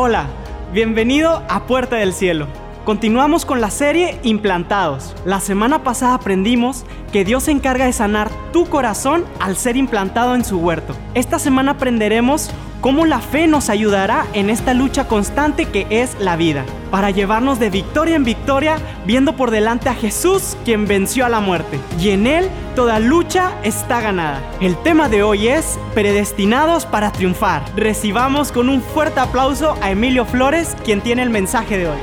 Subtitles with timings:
[0.00, 0.28] Hola,
[0.72, 2.46] bienvenido a Puerta del Cielo.
[2.84, 5.12] Continuamos con la serie Implantados.
[5.24, 10.36] La semana pasada aprendimos que Dios se encarga de sanar tu corazón al ser implantado
[10.36, 10.94] en su huerto.
[11.14, 16.36] Esta semana aprenderemos cómo la fe nos ayudará en esta lucha constante que es la
[16.36, 21.28] vida, para llevarnos de victoria en victoria, viendo por delante a Jesús quien venció a
[21.28, 21.78] la muerte.
[22.00, 24.40] Y en Él toda lucha está ganada.
[24.60, 27.62] El tema de hoy es predestinados para triunfar.
[27.76, 31.98] Recibamos con un fuerte aplauso a Emilio Flores, quien tiene el mensaje de hoy.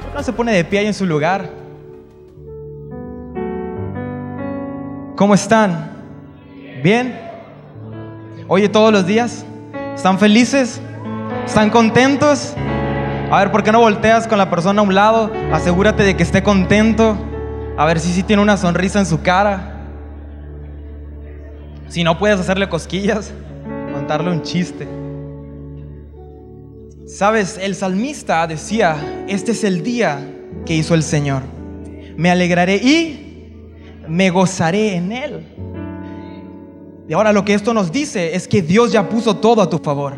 [0.00, 1.50] ¿Por qué no se pone de pie en su lugar?
[5.16, 5.90] ¿Cómo están?
[6.82, 7.29] ¿Bien?
[8.52, 9.44] Oye, todos los días.
[9.94, 10.80] ¿Están felices?
[11.46, 12.54] ¿Están contentos?
[13.30, 15.30] A ver, ¿por qué no volteas con la persona a un lado?
[15.52, 17.16] Asegúrate de que esté contento.
[17.76, 19.86] A ver si sí tiene una sonrisa en su cara.
[21.86, 23.32] Si no puedes hacerle cosquillas,
[23.92, 24.88] contarle un chiste.
[27.06, 28.96] Sabes, el salmista decía,
[29.28, 30.28] este es el día
[30.66, 31.42] que hizo el Señor.
[32.16, 33.62] Me alegraré y
[34.08, 35.69] me gozaré en él.
[37.10, 39.78] Y ahora lo que esto nos dice es que Dios ya puso todo a tu
[39.78, 40.14] favor.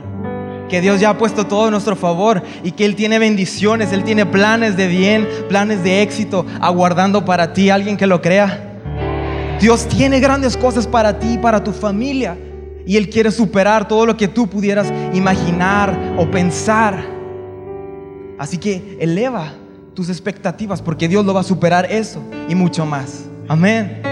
[0.68, 4.04] Que Dios ya ha puesto todo a nuestro favor y que Él tiene bendiciones, Él
[4.04, 7.70] tiene planes de bien, planes de éxito aguardando para ti.
[7.70, 8.78] ¿Alguien que lo crea?
[9.58, 12.36] Dios tiene grandes cosas para ti y para tu familia.
[12.84, 17.06] Y Él quiere superar todo lo que tú pudieras imaginar o pensar.
[18.38, 19.54] Así que eleva
[19.94, 23.24] tus expectativas porque Dios lo va a superar eso y mucho más.
[23.48, 24.11] Amén.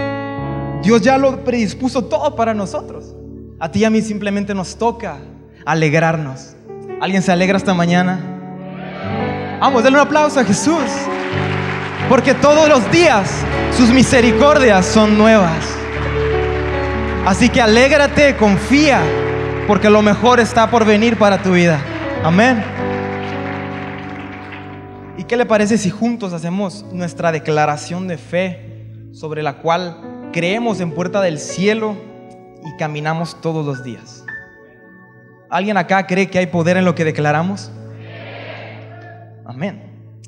[0.83, 3.15] Dios ya lo predispuso todo para nosotros.
[3.59, 5.19] A ti y a mí simplemente nos toca
[5.67, 6.55] alegrarnos.
[7.01, 8.19] ¿Alguien se alegra esta mañana?
[9.61, 10.83] Vamos, denle un aplauso a Jesús.
[12.09, 13.31] Porque todos los días
[13.77, 15.65] sus misericordias son nuevas.
[17.27, 19.01] Así que alégrate, confía,
[19.67, 21.79] porque lo mejor está por venir para tu vida.
[22.25, 22.65] Amén.
[25.19, 30.81] ¿Y qué le parece si juntos hacemos nuestra declaración de fe sobre la cual creemos
[30.81, 31.97] en puerta del cielo
[32.65, 34.25] y caminamos todos los días.
[35.49, 37.71] ¿Alguien acá cree que hay poder en lo que declaramos?
[39.45, 39.83] Amén.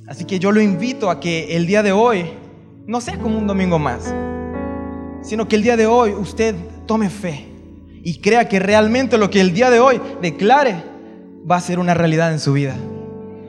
[0.08, 2.32] Así que yo lo invito a que el día de hoy
[2.86, 4.12] no sea como un domingo más,
[5.22, 7.46] sino que el día de hoy usted tome fe
[8.02, 10.82] y crea que realmente lo que el día de hoy declare
[11.48, 12.74] va a ser una realidad en su vida.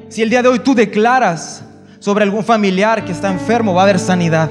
[0.09, 1.65] Si el día de hoy tú declaras
[1.97, 4.49] sobre algún familiar que está enfermo, va a haber sanidad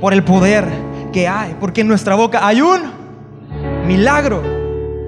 [0.00, 0.64] por el poder
[1.14, 2.80] que hay, porque en nuestra boca hay un
[3.86, 4.42] milagro.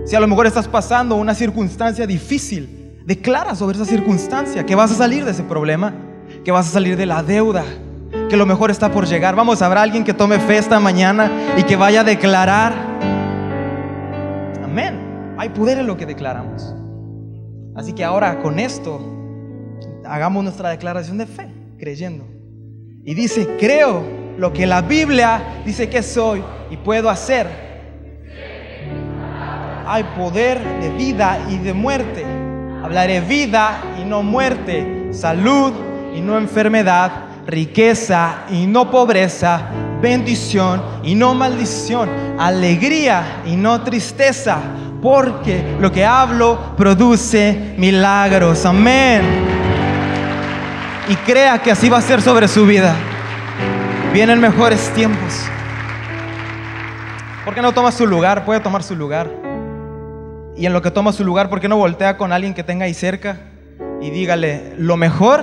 [0.06, 4.92] Si a lo mejor estás pasando una circunstancia difícil, declara sobre esa circunstancia que vas
[4.92, 5.92] a salir de ese problema,
[6.44, 7.64] que vas a salir de la deuda,
[8.30, 9.34] que lo mejor está por llegar.
[9.34, 12.72] Vamos, habrá alguien que tome fe esta mañana y que vaya a declarar.
[14.62, 15.34] Amén.
[15.38, 16.72] Hay poder en lo que declaramos.
[17.74, 19.00] Así que ahora con esto,
[20.04, 21.48] hagamos nuestra declaración de fe,
[21.80, 22.24] creyendo.
[23.04, 27.46] Y dice, creo lo que la Biblia dice que soy y puedo hacer.
[29.86, 32.24] Hay poder de vida y de muerte.
[32.82, 35.72] Hablaré vida y no muerte, salud
[36.14, 37.10] y no enfermedad,
[37.46, 39.70] riqueza y no pobreza,
[40.00, 42.08] bendición y no maldición,
[42.38, 44.58] alegría y no tristeza,
[45.00, 48.64] porque lo que hablo produce milagros.
[48.66, 49.22] Amén.
[51.08, 52.94] Y crea que así va a ser sobre su vida.
[54.16, 55.46] Vienen mejores tiempos.
[57.44, 58.46] ¿Por qué no toma su lugar?
[58.46, 59.30] Puede tomar su lugar.
[60.56, 62.86] Y en lo que toma su lugar, ¿por qué no voltea con alguien que tenga
[62.86, 63.40] ahí cerca
[64.00, 65.42] y dígale, lo mejor,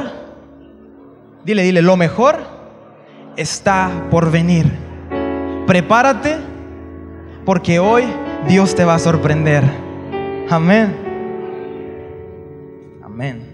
[1.45, 2.37] dile, dile, lo mejor
[3.37, 4.65] está por venir.
[5.67, 6.37] Prepárate
[7.45, 8.05] porque hoy
[8.47, 9.63] Dios te va a sorprender.
[10.49, 10.95] Amén.
[13.03, 13.52] Amén.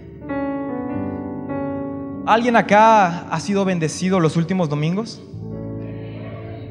[2.30, 5.20] ¿Alguien acá ha sido bendecido los últimos domingos?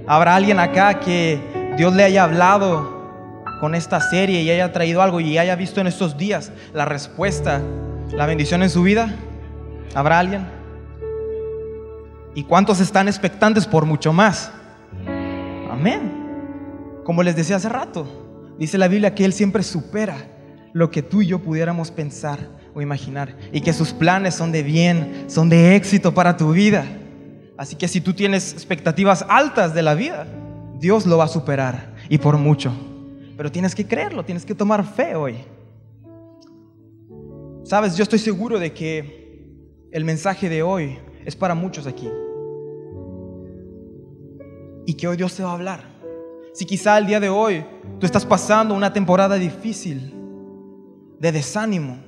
[0.07, 1.37] ¿Habrá alguien acá que
[1.75, 5.87] Dios le haya hablado con esta serie y haya traído algo y haya visto en
[5.87, 7.61] estos días la respuesta,
[8.13, 9.13] la bendición en su vida?
[9.95, 10.47] ¿Habrá alguien?
[12.35, 14.53] ¿Y cuántos están expectantes por mucho más?
[15.69, 17.01] Amén.
[17.03, 18.07] Como les decía hace rato,
[18.57, 20.25] dice la Biblia que Él siempre supera
[20.73, 22.39] lo que tú y yo pudiéramos pensar
[22.73, 23.35] o imaginar.
[23.51, 26.85] Y que sus planes son de bien, son de éxito para tu vida.
[27.57, 30.27] Así que si tú tienes expectativas altas de la vida,
[30.79, 32.71] Dios lo va a superar y por mucho.
[33.35, 35.35] Pero tienes que creerlo, tienes que tomar fe hoy.
[37.63, 39.45] Sabes, yo estoy seguro de que
[39.91, 42.09] el mensaje de hoy es para muchos aquí.
[44.85, 45.83] Y que hoy Dios te va a hablar.
[46.53, 47.63] Si quizá el día de hoy
[47.99, 50.18] tú estás pasando una temporada difícil,
[51.19, 51.99] de desánimo.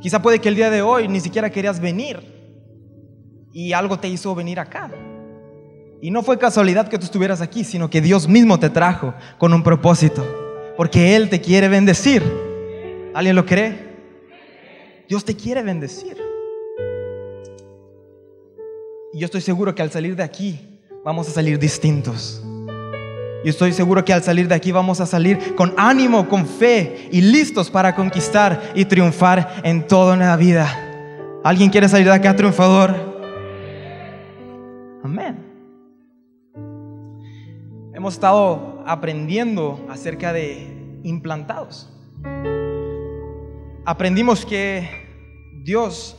[0.00, 2.20] Quizá puede que el día de hoy ni siquiera querías venir
[3.52, 4.90] y algo te hizo venir acá.
[6.02, 9.54] Y no fue casualidad que tú estuvieras aquí, sino que Dios mismo te trajo con
[9.54, 10.24] un propósito,
[10.76, 12.22] porque Él te quiere bendecir.
[13.14, 13.96] ¿Alguien lo cree?
[15.08, 16.18] Dios te quiere bendecir.
[19.14, 22.42] Y yo estoy seguro que al salir de aquí vamos a salir distintos.
[23.46, 27.08] Y estoy seguro que al salir de aquí vamos a salir con ánimo, con fe
[27.12, 30.68] y listos para conquistar y triunfar en toda la vida.
[31.44, 32.96] ¿Alguien quiere salir de acá triunfador?
[35.04, 35.46] Amén.
[37.94, 41.88] Hemos estado aprendiendo acerca de implantados.
[43.84, 44.90] Aprendimos que
[45.62, 46.16] Dios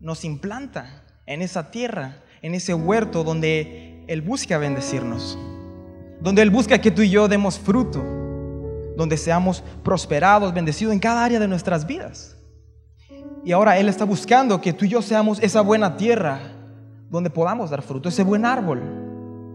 [0.00, 5.38] nos implanta en esa tierra, en ese huerto donde Él busca bendecirnos
[6.24, 8.02] donde Él busca que tú y yo demos fruto,
[8.96, 12.38] donde seamos prosperados, bendecidos en cada área de nuestras vidas.
[13.44, 16.40] Y ahora Él está buscando que tú y yo seamos esa buena tierra
[17.10, 18.80] donde podamos dar fruto, ese buen árbol.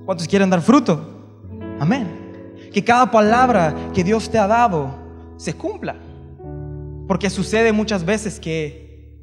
[0.05, 1.49] ¿Cuántos quieren dar fruto?
[1.79, 2.53] Amén.
[2.71, 4.91] Que cada palabra que Dios te ha dado
[5.37, 5.95] se cumpla.
[7.07, 9.17] Porque sucede muchas veces que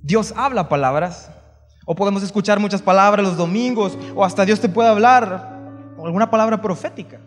[0.00, 1.28] Dios habla palabras,
[1.84, 5.57] o podemos escuchar muchas palabras los domingos, o hasta Dios te puede hablar
[6.06, 7.20] alguna palabra profética.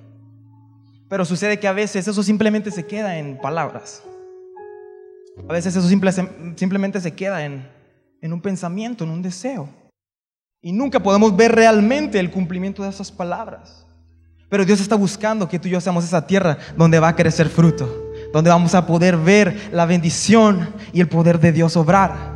[1.10, 4.02] Pero sucede que a veces eso simplemente se queda en palabras.
[5.48, 7.68] A veces eso simplemente se queda en,
[8.22, 9.70] en un pensamiento, en un deseo.
[10.62, 13.86] Y nunca podemos ver realmente el cumplimiento de esas palabras.
[14.50, 17.50] Pero Dios está buscando que tú y yo seamos esa tierra donde va a crecer
[17.50, 22.32] fruto, donde vamos a poder ver la bendición y el poder de Dios obrar.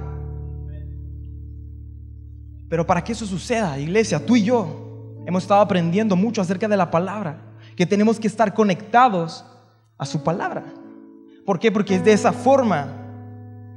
[2.70, 4.85] Pero para que eso suceda, iglesia, tú y yo
[5.26, 7.38] Hemos estado aprendiendo mucho acerca de la palabra,
[7.76, 9.46] que tenemos que estar conectados
[9.98, 10.64] a su palabra.
[11.46, 11.72] ¿Por qué?
[11.72, 12.88] Porque es de esa forma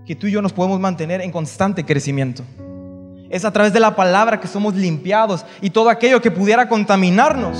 [0.07, 2.43] que tú y yo nos podemos mantener en constante crecimiento.
[3.31, 7.59] Es a través de la palabra que somos limpiados y todo aquello que pudiera contaminarnos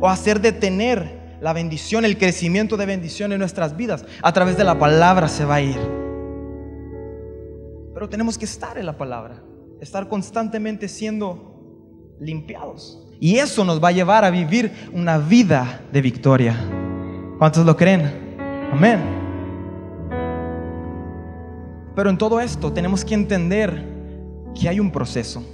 [0.00, 4.64] o hacer detener la bendición, el crecimiento de bendición en nuestras vidas, a través de
[4.64, 5.78] la palabra se va a ir.
[7.94, 9.42] Pero tenemos que estar en la palabra,
[9.80, 13.09] estar constantemente siendo limpiados.
[13.20, 16.56] Y eso nos va a llevar a vivir una vida de victoria.
[17.38, 18.38] ¿Cuántos lo creen?
[18.72, 18.98] Amén.
[21.94, 23.84] Pero en todo esto tenemos que entender
[24.58, 25.44] que hay un proceso.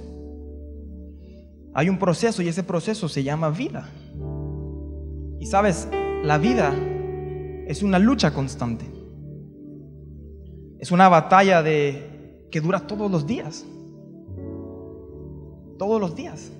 [1.73, 3.89] Hay un proceso y ese proceso se llama vida.
[5.41, 5.89] Y sabes,
[6.23, 6.73] la vida
[7.67, 8.85] es una lucha constante.
[10.79, 13.65] Es una batalla de que dura todos los días.
[15.77, 16.51] Todos los días.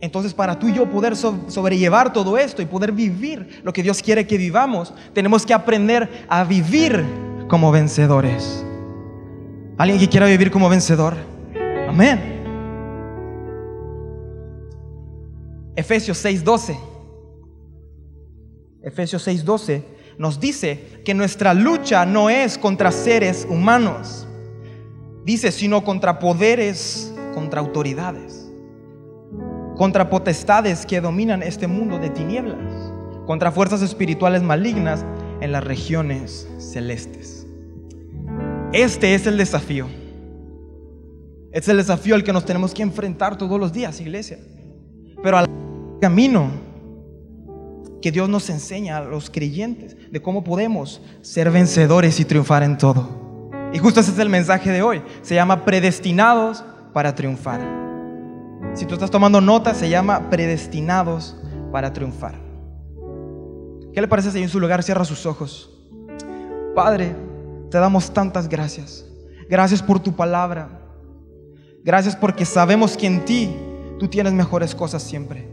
[0.00, 4.02] Entonces, para tú y yo poder sobrellevar todo esto y poder vivir lo que Dios
[4.02, 7.02] quiere que vivamos, tenemos que aprender a vivir
[7.48, 8.64] como vencedores.
[9.78, 11.14] ¿Alguien que quiera vivir como vencedor?
[11.88, 12.34] Amén.
[15.74, 16.76] Efesios 6:12.
[18.82, 19.82] Efesios 6:12
[20.18, 24.26] nos dice que nuestra lucha no es contra seres humanos.
[25.24, 28.45] Dice, sino contra poderes, contra autoridades
[29.76, 32.58] contra potestades que dominan este mundo de tinieblas,
[33.26, 35.04] contra fuerzas espirituales malignas
[35.40, 37.46] en las regiones celestes.
[38.72, 39.86] Este es el desafío.
[41.52, 44.38] Es el desafío al que nos tenemos que enfrentar todos los días, iglesia.
[45.22, 45.46] Pero al
[46.00, 46.50] camino
[48.02, 52.78] que Dios nos enseña a los creyentes de cómo podemos ser vencedores y triunfar en
[52.78, 53.50] todo.
[53.72, 55.02] Y justo ese es el mensaje de hoy.
[55.22, 57.85] Se llama predestinados para triunfar.
[58.74, 61.36] Si tú estás tomando nota, se llama predestinados
[61.72, 62.34] para triunfar.
[63.92, 65.70] ¿Qué le parece si en su lugar cierra sus ojos?
[66.74, 67.16] Padre,
[67.70, 69.06] te damos tantas gracias.
[69.48, 70.68] Gracias por tu palabra.
[71.82, 73.56] Gracias porque sabemos que en ti
[73.98, 75.48] tú tienes mejores cosas siempre.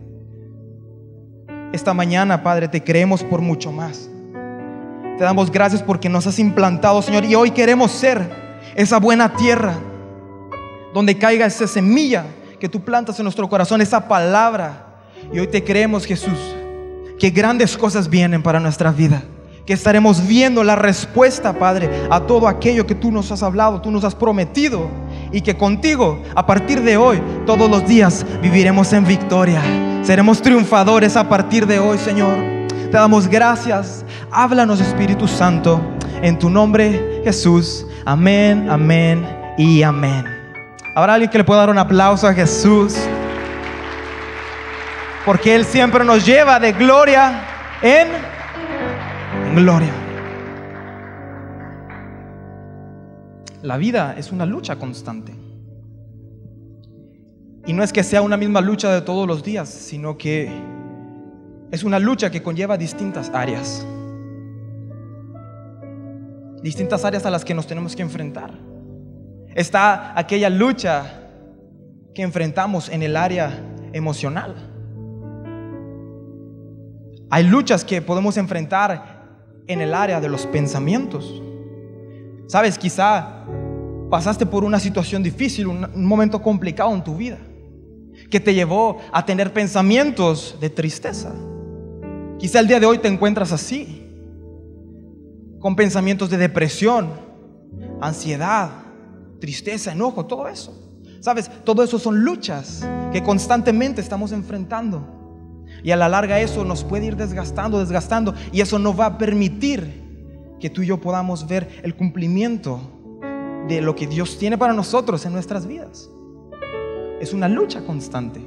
[1.71, 4.09] Esta mañana, Padre, te creemos por mucho más.
[5.17, 8.29] Te damos gracias porque nos has implantado, Señor, y hoy queremos ser
[8.75, 9.75] esa buena tierra
[10.93, 12.25] donde caiga esa semilla
[12.63, 14.85] que tú plantas en nuestro corazón, esa palabra.
[15.33, 16.55] Y hoy te creemos, Jesús,
[17.19, 19.21] que grandes cosas vienen para nuestra vida.
[19.65, 23.91] Que estaremos viendo la respuesta, Padre, a todo aquello que tú nos has hablado, tú
[23.91, 24.87] nos has prometido.
[25.33, 29.61] Y que contigo, a partir de hoy, todos los días viviremos en victoria.
[30.01, 32.37] Seremos triunfadores a partir de hoy, Señor.
[32.69, 34.05] Te damos gracias.
[34.31, 35.81] Háblanos, Espíritu Santo.
[36.21, 37.85] En tu nombre, Jesús.
[38.05, 39.27] Amén, amén
[39.57, 40.32] y amén.
[40.95, 42.95] ¿Habrá alguien que le pueda dar un aplauso a Jesús?
[45.25, 47.41] Porque Él siempre nos lleva de gloria
[47.81, 48.07] en
[49.55, 50.03] gloria.
[53.63, 55.33] la vida es una lucha constante.
[57.65, 60.51] Y no es que sea una misma lucha de todos los días, sino que
[61.71, 63.87] es una lucha que conlleva distintas áreas.
[66.61, 68.53] Distintas áreas a las que nos tenemos que enfrentar.
[69.55, 71.21] Está aquella lucha
[72.13, 73.51] que enfrentamos en el área
[73.91, 74.55] emocional.
[77.29, 79.23] Hay luchas que podemos enfrentar
[79.67, 81.41] en el área de los pensamientos.
[82.47, 83.45] Sabes, quizá
[84.09, 87.39] pasaste por una situación difícil, un, momento complicado en tu vida,
[88.29, 91.33] que te llevó a tener pensamientos de tristeza.
[92.37, 94.07] Quizá el día de hoy te encuentras así,
[95.59, 97.09] con pensamientos de depresión,
[98.01, 98.82] ansiedad,
[99.43, 100.73] tristeza, enojo, todo eso.
[101.19, 105.05] Sabes, todo eso son luchas que constantemente estamos enfrentando.
[105.83, 108.33] Y a la larga eso nos puede ir desgastando, desgastando.
[108.53, 112.79] Y eso no va a permitir que tú y yo podamos ver el cumplimiento
[113.67, 116.09] de lo que Dios tiene para nosotros en nuestras vidas.
[117.19, 118.39] Es una lucha constante.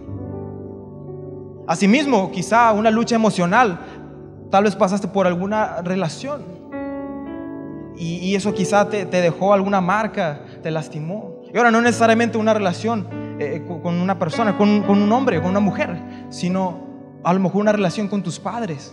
[1.66, 3.80] Asimismo, quizá una lucha emocional.
[4.50, 6.42] Tal vez pasaste por alguna relación.
[7.98, 11.42] Y, eso quizá te dejó alguna marca, te lastimó.
[11.54, 13.06] Y ahora no necesariamente una relación
[13.38, 15.96] eh, con una persona, con, con un hombre, con una mujer,
[16.28, 18.92] sino a lo mejor una relación con tus padres,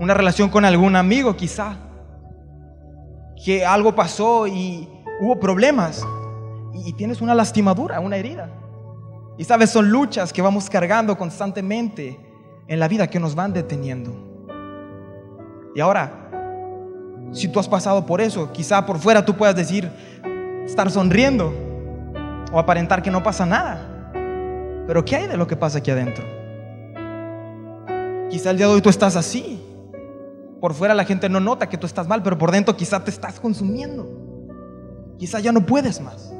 [0.00, 1.76] una relación con algún amigo quizá,
[3.44, 4.88] que algo pasó y
[5.20, 6.04] hubo problemas
[6.72, 8.50] y tienes una lastimadura, una herida.
[9.38, 12.18] Y sabes, son luchas que vamos cargando constantemente
[12.66, 14.12] en la vida que nos van deteniendo.
[15.72, 16.23] Y ahora,
[17.34, 19.90] si tú has pasado por eso, quizá por fuera tú puedas decir,
[20.64, 21.52] estar sonriendo
[22.52, 24.12] o aparentar que no pasa nada.
[24.86, 26.24] Pero ¿qué hay de lo que pasa aquí adentro?
[28.30, 29.60] Quizá el día de hoy tú estás así.
[30.60, 33.10] Por fuera la gente no nota que tú estás mal, pero por dentro quizá te
[33.10, 34.08] estás consumiendo.
[35.18, 36.32] Quizá ya no puedes más.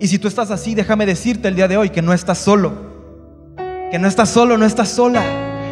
[0.00, 2.72] Y si tú estás así, déjame decirte el día de hoy que no estás solo.
[3.92, 5.22] Que no estás solo, no estás sola.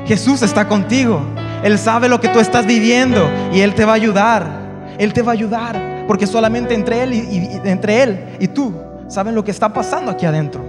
[0.07, 1.21] Jesús está contigo.
[1.65, 4.60] Él sabe lo que tú estás viviendo y Él te va a ayudar.
[5.01, 8.75] Él te va a ayudar porque solamente entre él y, entre él y tú
[9.09, 10.63] saben lo que está pasando aquí adentro.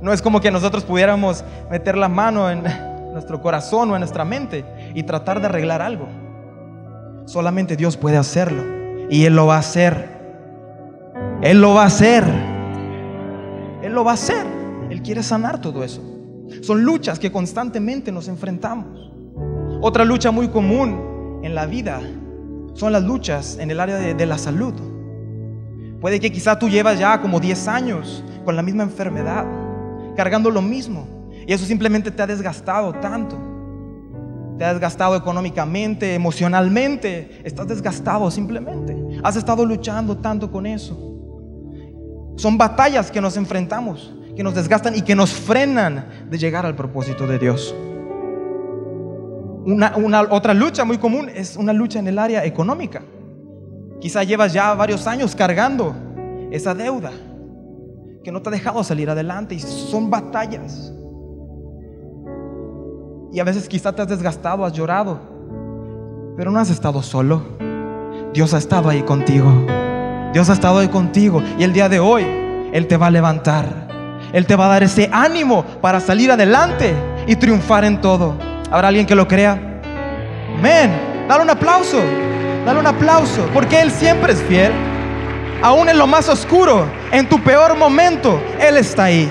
[0.00, 2.62] No es como que nosotros pudiéramos meter la mano en
[3.12, 6.06] nuestro corazón o en nuestra mente y tratar de arreglar algo.
[7.24, 8.62] Solamente Dios puede hacerlo
[9.10, 10.10] y Él lo va a hacer.
[11.42, 12.22] Él lo va a hacer.
[13.82, 14.46] Él lo va a hacer.
[14.90, 16.02] Él quiere sanar todo eso.
[16.62, 19.10] Son luchas que constantemente nos enfrentamos.
[19.80, 22.00] Otra lucha muy común en la vida
[22.76, 24.74] son las luchas en el área de, la salud.
[26.00, 29.46] Puede que quizá tú llevas ya como 10 años con la misma enfermedad,
[30.14, 31.30] cargando lo mismo.
[31.46, 33.38] Y eso simplemente te ha desgastado tanto.
[34.58, 37.40] Te ha desgastado económicamente, emocionalmente.
[37.44, 38.94] Estás desgastado simplemente.
[39.22, 40.98] Has estado luchando tanto con eso.
[42.36, 46.76] Son batallas que nos enfrentamos, que nos desgastan y que nos frenan de llegar al
[46.76, 47.74] propósito de Dios.
[49.66, 53.02] Una, otra lucha muy común es una lucha en el área económica.
[54.00, 55.92] Quizá llevas ya varios años cargando
[56.52, 57.10] esa deuda
[58.22, 60.92] que no te ha dejado salir adelante y son batallas.
[63.32, 65.18] Y a veces quizá te has desgastado, has llorado,
[66.36, 67.42] pero no has estado solo.
[68.32, 69.50] Dios ha estado ahí contigo.
[70.32, 72.24] Dios ha estado ahí contigo y el día de hoy
[72.72, 73.88] Él te va a levantar.
[74.32, 76.94] Él te va a dar ese ánimo para salir adelante
[77.26, 78.45] y triunfar en todo.
[78.70, 79.58] ¿Habrá alguien que lo crea?
[80.58, 80.90] Amén.
[81.28, 82.00] Dale un aplauso.
[82.64, 83.48] Dale un aplauso.
[83.52, 84.72] Porque Él siempre es fiel.
[85.62, 89.30] Aún en lo más oscuro, en tu peor momento, Él está ahí.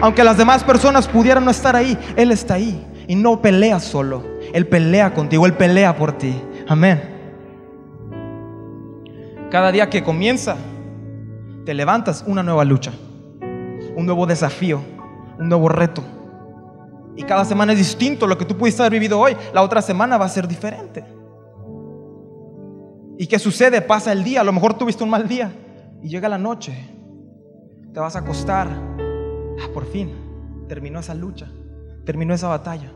[0.00, 2.84] Aunque las demás personas pudieran no estar ahí, Él está ahí.
[3.06, 4.24] Y no pelea solo.
[4.52, 6.40] Él pelea contigo, Él pelea por ti.
[6.66, 7.16] Amén.
[9.50, 10.56] Cada día que comienza,
[11.64, 12.92] te levantas una nueva lucha,
[13.96, 14.80] un nuevo desafío,
[15.38, 16.02] un nuevo reto.
[17.18, 18.28] Y cada semana es distinto.
[18.28, 21.04] Lo que tú pudiste haber vivido hoy, la otra semana va a ser diferente.
[23.18, 23.82] ¿Y qué sucede?
[23.82, 24.42] Pasa el día.
[24.42, 25.52] A lo mejor tuviste un mal día.
[26.00, 26.72] Y llega la noche.
[27.92, 28.68] Te vas a acostar.
[28.68, 30.12] Ah, por fin,
[30.68, 31.50] terminó esa lucha.
[32.06, 32.92] Terminó esa batalla.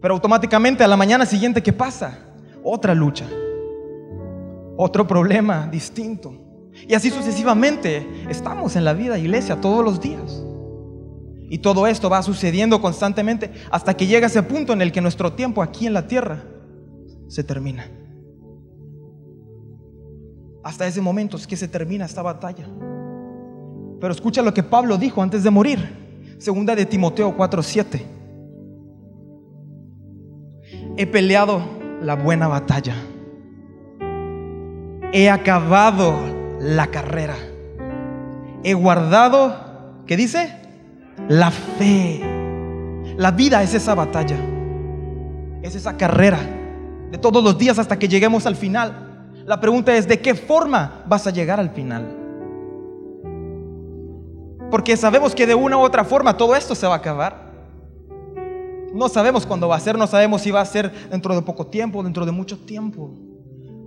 [0.00, 2.16] Pero automáticamente a la mañana siguiente, ¿qué pasa?
[2.62, 3.26] Otra lucha.
[4.76, 6.32] Otro problema distinto.
[6.86, 10.44] Y así sucesivamente estamos en la vida, iglesia, todos los días.
[11.48, 15.32] Y todo esto va sucediendo constantemente hasta que llega ese punto en el que nuestro
[15.32, 16.42] tiempo aquí en la tierra
[17.28, 17.90] se termina.
[20.62, 22.66] Hasta ese momento es que se termina esta batalla.
[24.00, 26.36] Pero escucha lo que Pablo dijo antes de morir.
[26.38, 28.02] Segunda de Timoteo 4:7.
[30.96, 31.62] He peleado
[32.00, 32.94] la buena batalla.
[35.12, 36.12] he acabado
[36.58, 37.36] la carrera.
[38.64, 40.63] He guardado, ¿qué dice?
[41.28, 42.20] La fe.
[43.16, 44.36] La vida es esa batalla.
[45.62, 46.38] Es esa carrera
[47.10, 49.30] de todos los días hasta que lleguemos al final.
[49.46, 52.16] La pregunta es, ¿de qué forma vas a llegar al final?
[54.70, 57.52] Porque sabemos que de una u otra forma todo esto se va a acabar.
[58.92, 61.66] No sabemos cuándo va a ser, no sabemos si va a ser dentro de poco
[61.66, 63.10] tiempo, dentro de mucho tiempo.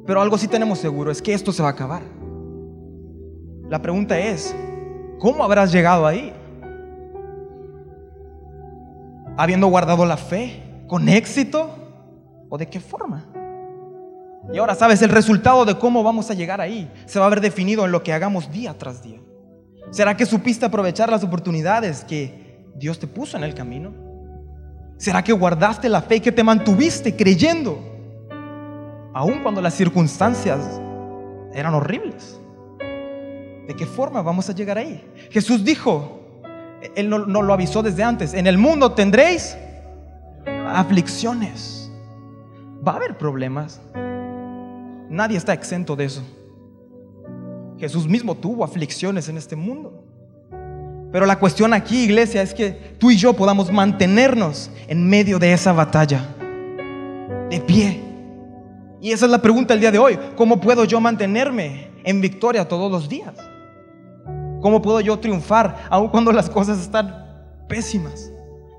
[0.06, 2.02] Pero algo sí tenemos seguro, es que esto se va a acabar.
[3.70, 4.56] La pregunta es,
[5.20, 6.34] ¿cómo habrás llegado ahí?
[9.38, 10.64] ¿Habiendo guardado la fe?
[10.88, 11.70] ¿Con éxito?
[12.50, 13.26] ¿O de qué forma?
[14.52, 17.42] Y ahora sabes, el resultado de cómo vamos a llegar ahí se va a ver
[17.42, 19.20] definido en lo que hagamos día tras día.
[19.92, 23.94] ¿Será que supiste aprovechar las oportunidades que Dios te puso en el camino?
[24.98, 27.80] ¿Será que guardaste la fe y que te mantuviste creyendo?
[29.14, 30.60] Aun cuando las circunstancias
[31.54, 32.40] eran horribles.
[32.80, 35.04] ¿De qué forma vamos a llegar ahí?
[35.30, 36.22] Jesús dijo,
[36.96, 39.58] Él no, no lo avisó desde antes, en el mundo tendréis
[40.46, 41.92] aflicciones.
[42.86, 43.82] Va a haber problemas.
[45.10, 46.24] Nadie está exento de eso.
[47.80, 50.04] Jesús mismo tuvo aflicciones en este mundo.
[51.12, 55.54] Pero la cuestión aquí, iglesia, es que tú y yo podamos mantenernos en medio de
[55.54, 56.22] esa batalla,
[57.50, 58.04] de pie.
[59.02, 60.20] Y esa es la pregunta del día de hoy.
[60.36, 63.34] ¿Cómo puedo yo mantenerme en victoria todos los días?
[64.62, 67.14] ¿Cómo puedo yo triunfar aun cuando las cosas están
[67.68, 68.32] pésimas?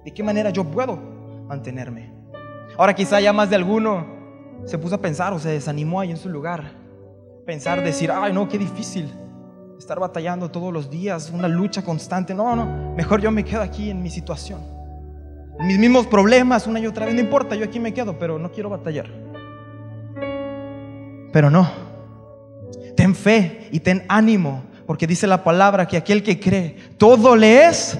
[0.04, 0.98] ¿De qué manera yo puedo
[1.46, 2.12] mantenerme?
[2.76, 4.06] Ahora quizá ya más de alguno
[4.64, 6.72] se puso a pensar o se desanimó ahí en su lugar
[7.48, 9.10] pensar, decir, ay, no, qué difícil
[9.78, 12.34] estar batallando todos los días, una lucha constante.
[12.34, 14.60] No, no, mejor yo me quedo aquí en mi situación.
[15.60, 18.52] mis mismos problemas una y otra vez, no importa, yo aquí me quedo, pero no
[18.52, 19.06] quiero batallar.
[21.32, 21.70] Pero no,
[22.96, 27.66] ten fe y ten ánimo, porque dice la palabra que aquel que cree, todo le
[27.66, 27.98] es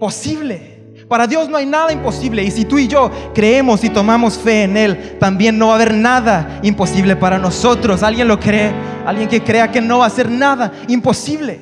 [0.00, 1.04] posible.
[1.06, 2.42] Para Dios no hay nada imposible.
[2.42, 5.76] Y si tú y yo creemos y tomamos fe en Él, también no va a
[5.76, 8.02] haber nada imposible para nosotros.
[8.02, 8.72] ¿Alguien lo cree?
[9.06, 11.60] Alguien que crea que no va a ser nada imposible.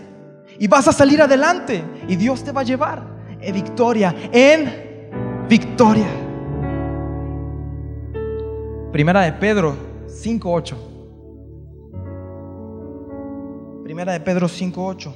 [0.59, 1.85] Y vas a salir adelante.
[2.09, 3.03] Y Dios te va a llevar
[3.43, 6.09] en victoria, en victoria.
[8.91, 9.77] Primera de Pedro
[10.09, 10.92] 5.8.
[13.93, 15.13] Primera de Pedro 5.8.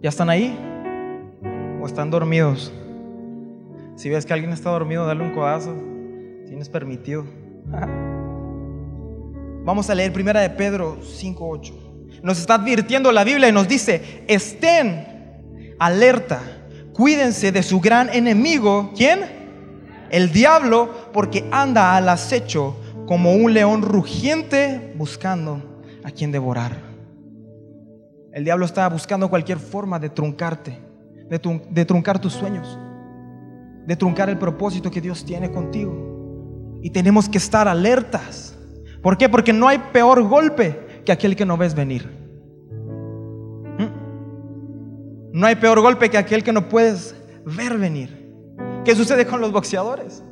[0.00, 0.56] ¿Ya están ahí?
[1.82, 2.72] ¿O están dormidos?
[3.96, 5.74] Si ves que alguien está dormido, dale un codazo.
[6.46, 7.24] Tienes permitido.
[9.64, 11.72] Vamos a leer primera de Pedro 5:8.
[12.22, 16.40] Nos está advirtiendo la Biblia y nos dice, "Estén alerta.
[16.92, 19.18] Cuídense de su gran enemigo, ¿quién?
[20.10, 22.76] El diablo, porque anda al acecho
[23.08, 26.88] como un león rugiente buscando a quien devorar."
[28.38, 30.78] El diablo está buscando cualquier forma de truncarte,
[31.28, 32.78] de, truncar tus sueños,
[33.84, 36.78] de truncar el propósito que Dios tiene contigo.
[36.80, 38.56] Y tenemos que estar alertas.
[39.02, 39.28] ¿Por qué?
[39.28, 42.08] Porque no hay peor golpe que aquel que no ves venir.
[43.78, 45.32] ¿Mm?
[45.32, 48.32] No hay peor golpe que aquel que no puedes ver venir.
[48.84, 50.22] ¿Qué sucede con los boxeadores?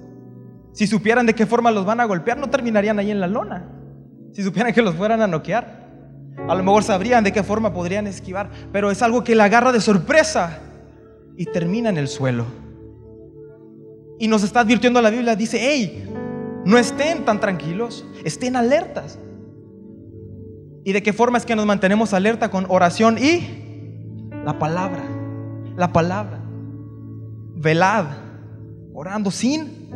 [0.77, 3.65] Si supieran de qué forma los van a golpear, no terminarían ahí en la lona.
[4.33, 5.87] Si supieran que los fueran a noquear.
[6.47, 9.73] A lo mejor sabrían de qué forma podrían esquivar, pero es algo que la agarra
[9.73, 10.59] de sorpresa
[11.35, 12.45] y termina en el suelo.
[14.19, 16.11] Y nos está advirtiendo la Biblia, dice, hey,
[16.67, 19.19] no estén tan tranquilos, estén alertas.
[20.85, 25.05] ¿Y de qué forma es que nos mantenemos alerta con oración y la palabra?
[25.75, 26.39] La palabra.
[27.55, 28.09] Velad,
[28.93, 29.87] orando sin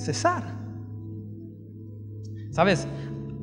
[0.00, 0.42] cesar.
[2.50, 2.86] ¿Sabes?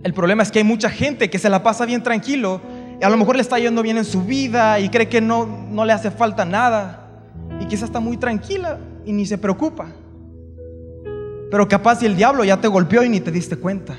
[0.04, 2.62] El problema es que hay mucha gente que se la pasa bien tranquilo
[3.00, 5.46] y a lo mejor le está yendo bien en su vida y cree que no,
[5.46, 7.24] no le hace falta nada
[7.60, 9.88] y quizás está muy tranquila y ni se preocupa.
[11.50, 13.98] Pero capaz si el diablo ya te golpeó y ni te diste cuenta.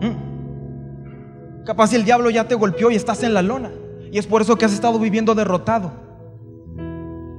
[0.00, 1.64] ¿Mm?
[1.64, 3.70] Capaz si el diablo ya te golpeó y estás en la lona.
[4.10, 5.92] Y es por eso que has estado viviendo derrotado.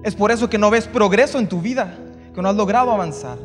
[0.04, 1.98] Es por eso que no ves progreso en tu vida,
[2.36, 3.38] que no has logrado avanzar.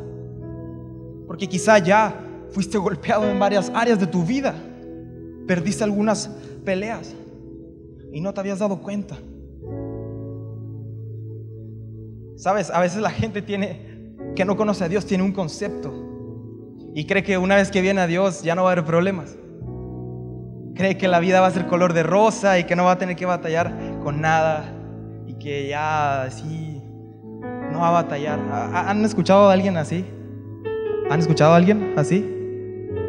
[1.28, 4.54] Porque quizá ya Fuiste golpeado en varias áreas de tu vida.
[5.46, 6.28] Perdiste algunas
[6.64, 7.14] peleas
[8.12, 9.16] y no te habías dado cuenta.
[12.36, 15.92] Sabes, a veces la gente tiene que no conoce a Dios tiene un concepto
[16.94, 19.36] y cree que una vez que viene a Dios ya no va a haber problemas.
[20.74, 22.98] Cree que la vida va a ser color de rosa y que no va a
[22.98, 24.72] tener que batallar con nada
[25.26, 26.82] y que ya así
[27.72, 28.38] no va a batallar.
[28.72, 30.04] ¿Han escuchado a alguien así?
[31.10, 32.24] ¿Han escuchado a alguien así?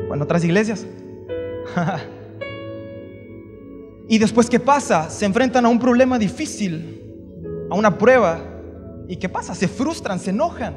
[0.10, 0.86] ¿O en otras iglesias?
[4.08, 5.10] y después, ¿qué pasa?
[5.10, 7.04] Se enfrentan a un problema difícil,
[7.70, 8.40] a una prueba.
[9.08, 9.54] ¿Y qué pasa?
[9.54, 10.76] Se frustran, se enojan.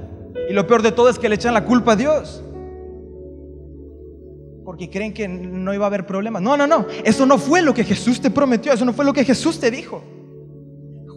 [0.48, 2.42] Y lo peor de todo es que le echan la culpa a Dios.
[4.64, 6.42] Porque creen que no iba a haber problemas.
[6.42, 6.86] No, no, no.
[7.04, 8.72] Eso no fue lo que Jesús te prometió.
[8.72, 10.02] Eso no fue lo que Jesús te dijo.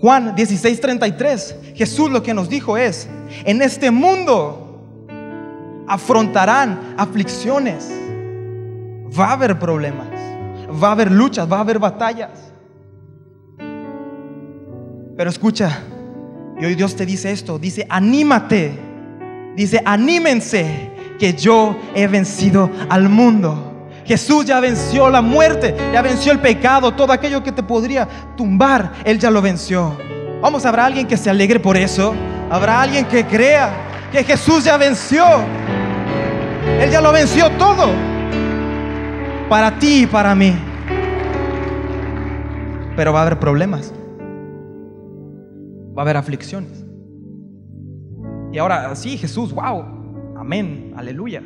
[0.01, 1.73] Juan 16:33.
[1.73, 3.07] Jesús lo que nos dijo es,
[3.43, 4.64] en este mundo
[5.87, 7.89] afrontarán aflicciones.
[9.17, 10.07] Va a haber problemas.
[10.81, 12.53] Va a haber luchas, va a haber batallas.
[15.17, 15.79] Pero escucha,
[16.59, 18.77] y hoy Dios te dice esto, dice, anímate,
[19.55, 23.87] dice, anímense, que yo he vencido al mundo.
[24.05, 28.91] Jesús ya venció la muerte, ya venció el pecado, todo aquello que te podría tumbar,
[29.03, 29.97] Él ya lo venció.
[30.41, 32.13] Vamos, habrá alguien que se alegre por eso,
[32.51, 33.73] habrá alguien que crea
[34.11, 35.25] que Jesús ya venció.
[36.65, 37.87] Él ya lo venció todo,
[39.49, 40.53] para ti y para mí.
[42.95, 43.93] Pero va a haber problemas,
[45.97, 46.85] va a haber aflicciones.
[48.51, 49.83] Y ahora, sí, Jesús, wow,
[50.37, 51.43] amén, aleluya.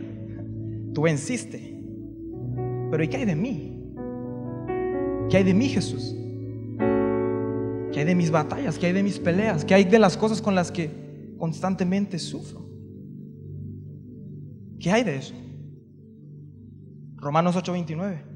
[0.94, 1.76] Tú venciste.
[2.92, 3.94] Pero ¿y qué hay de mí?
[5.30, 6.16] ¿Qué hay de mí, Jesús?
[7.92, 8.78] ¿Qué hay de mis batallas?
[8.78, 9.66] ¿Qué hay de mis peleas?
[9.66, 12.69] ¿Qué hay de las cosas con las que constantemente sufro?
[14.80, 15.34] ¿Qué hay de eso?
[17.18, 18.30] Romanos 8:29.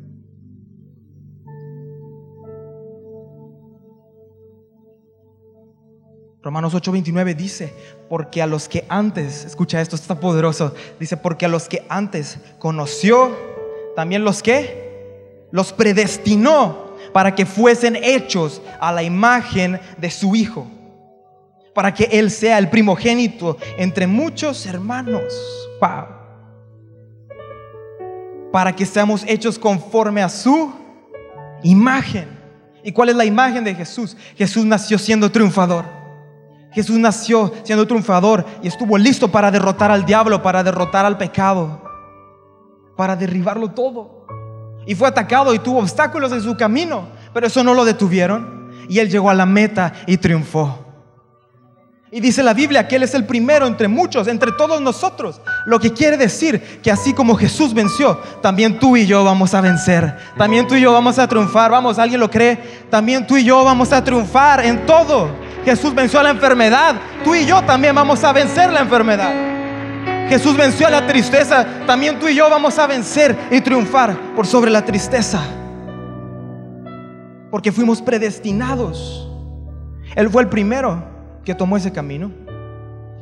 [6.44, 7.74] Romanos 8:29 dice,
[8.10, 12.38] porque a los que antes, escucha esto, está poderoso, dice, porque a los que antes
[12.60, 13.32] conoció,
[13.96, 20.68] también los que los predestinó para que fuesen hechos a la imagen de su Hijo,
[21.74, 25.34] para que Él sea el primogénito entre muchos hermanos.
[28.54, 30.72] Para que seamos hechos conforme a su
[31.64, 32.28] imagen.
[32.84, 34.16] ¿Y cuál es la imagen de Jesús?
[34.38, 35.86] Jesús nació siendo triunfador.
[36.72, 41.82] Jesús nació siendo triunfador y estuvo listo para derrotar al diablo, para derrotar al pecado,
[42.96, 44.28] para derribarlo todo.
[44.86, 48.72] Y fue atacado y tuvo obstáculos en su camino, pero eso no lo detuvieron.
[48.88, 50.83] Y él llegó a la meta y triunfó.
[52.16, 55.42] Y dice la Biblia que Él es el primero entre muchos, entre todos nosotros.
[55.66, 59.62] Lo que quiere decir que así como Jesús venció, también tú y yo vamos a
[59.62, 60.16] vencer.
[60.38, 61.72] También tú y yo vamos a triunfar.
[61.72, 62.86] Vamos, ¿alguien lo cree?
[62.92, 65.28] También tú y yo vamos a triunfar en todo.
[65.66, 66.98] Jesús venció a la enfermedad.
[67.24, 70.30] Tú y yo también vamos a vencer la enfermedad.
[70.30, 71.66] Jesús venció a la tristeza.
[71.88, 75.42] También tú y yo vamos a vencer y triunfar por sobre la tristeza.
[77.50, 79.28] Porque fuimos predestinados.
[80.16, 81.12] Él fue el primero
[81.44, 82.32] que tomó ese camino,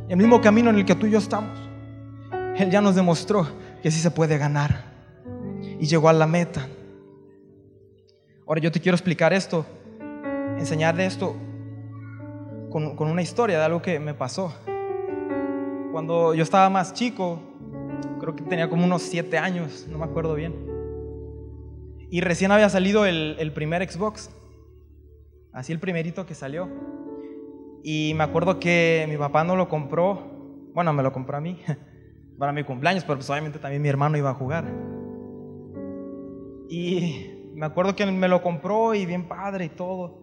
[0.08, 1.58] el mismo camino en el que tú y yo estamos.
[2.58, 3.48] Él ya nos demostró
[3.82, 4.86] que sí se puede ganar
[5.80, 6.68] y llegó a la meta.
[8.46, 9.66] Ahora yo te quiero explicar esto,
[10.58, 11.36] enseñar de esto
[12.70, 14.54] con, con una historia de algo que me pasó.
[15.92, 17.40] Cuando yo estaba más chico,
[18.20, 20.54] creo que tenía como unos siete años, no me acuerdo bien.
[22.10, 24.30] Y recién había salido el, el primer Xbox,
[25.54, 26.70] así el primerito que salió.
[27.84, 31.60] Y me acuerdo que mi papá no lo compró, bueno, me lo compró a mí,
[32.38, 34.66] para mi cumpleaños, pero pues obviamente también mi hermano iba a jugar.
[36.70, 40.22] Y me acuerdo que me lo compró y bien padre y todo.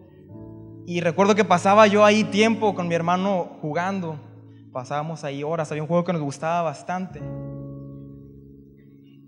[0.86, 4.18] Y recuerdo que pasaba yo ahí tiempo con mi hermano jugando.
[4.72, 7.20] Pasábamos ahí horas, había un juego que nos gustaba bastante.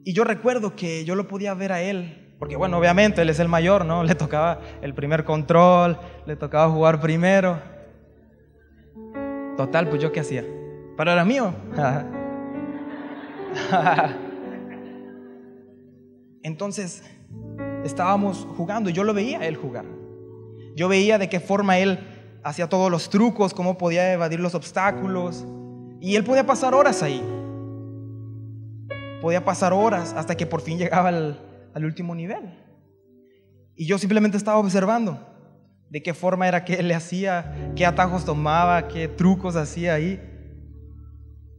[0.03, 3.39] Y yo recuerdo que yo lo podía ver a él, porque bueno, obviamente él es
[3.39, 4.03] el mayor, ¿no?
[4.05, 7.61] Le tocaba el primer control, le tocaba jugar primero.
[9.61, 10.43] Total, pues yo qué hacía.
[10.97, 11.53] Pero era mío.
[16.43, 17.03] Entonces,
[17.85, 19.85] estábamos jugando y yo lo veía él jugar.
[20.75, 21.99] Yo veía de qué forma él
[22.43, 25.45] hacía todos los trucos, cómo podía evadir los obstáculos.
[26.01, 27.23] Y él podía pasar horas ahí.
[29.21, 31.39] Podía pasar horas hasta que por fin llegaba al,
[31.75, 32.59] al último nivel.
[33.77, 35.19] Y yo simplemente estaba observando
[35.91, 40.21] de qué forma era que él le hacía, qué atajos tomaba, qué trucos hacía ahí.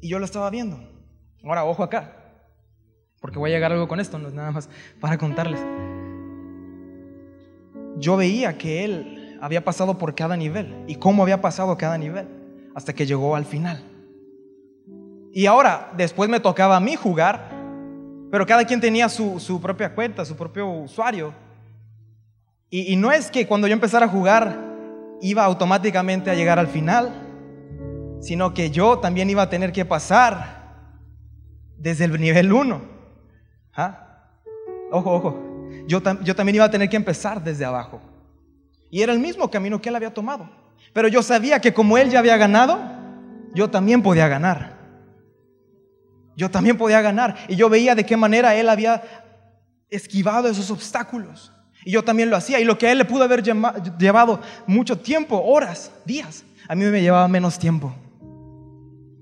[0.01, 0.79] Y yo lo estaba viendo.
[1.43, 2.15] Ahora, ojo acá,
[3.19, 5.59] porque voy a llegar algo con esto, no es nada más para contarles.
[7.97, 12.27] Yo veía que él había pasado por cada nivel y cómo había pasado cada nivel
[12.73, 13.83] hasta que llegó al final.
[15.33, 17.49] Y ahora, después me tocaba a mí jugar,
[18.31, 21.33] pero cada quien tenía su, su propia cuenta, su propio usuario.
[22.73, 24.57] Y, no es que cuando yo empezara a jugar
[25.19, 27.11] iba automáticamente a llegar al final,
[28.21, 30.87] sino que yo también iba a tener que pasar
[31.77, 32.81] desde el nivel 1.
[33.75, 34.29] ¿Ah?
[34.89, 35.67] Ojo, ojo.
[35.85, 38.01] Yo, yo también iba a tener que empezar desde abajo.
[38.89, 40.49] Y era el mismo camino que él había tomado.
[40.93, 42.79] Pero yo sabía que como él ya había ganado,
[43.53, 44.77] yo también podía ganar.
[46.37, 47.35] Yo también podía ganar.
[47.49, 49.03] Y yo veía de qué manera él había
[49.89, 51.51] esquivado esos obstáculos.
[51.83, 52.59] Y yo también lo hacía.
[52.59, 56.85] Y lo que a él le pudo haber llevado mucho tiempo, horas, días, a mí
[56.85, 57.93] me llevaba menos tiempo.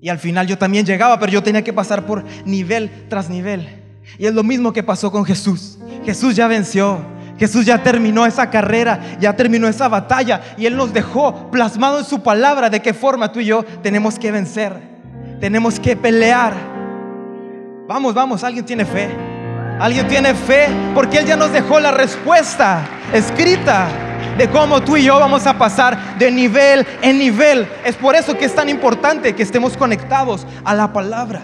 [0.00, 3.82] Y al final yo también llegaba, pero yo tenía que pasar por nivel tras nivel.
[4.18, 5.78] Y es lo mismo que pasó con Jesús.
[6.04, 7.00] Jesús ya venció.
[7.38, 12.04] Jesús ya terminó esa carrera, ya terminó esa batalla y Él nos dejó plasmado en
[12.04, 14.74] su palabra de qué forma tú y yo tenemos que vencer,
[15.40, 16.52] tenemos que pelear.
[17.88, 19.29] Vamos, vamos, alguien tiene fe.
[19.80, 23.88] Alguien tiene fe porque Él ya nos dejó la respuesta escrita
[24.36, 27.66] de cómo tú y yo vamos a pasar de nivel en nivel.
[27.82, 31.40] Es por eso que es tan importante que estemos conectados a la palabra.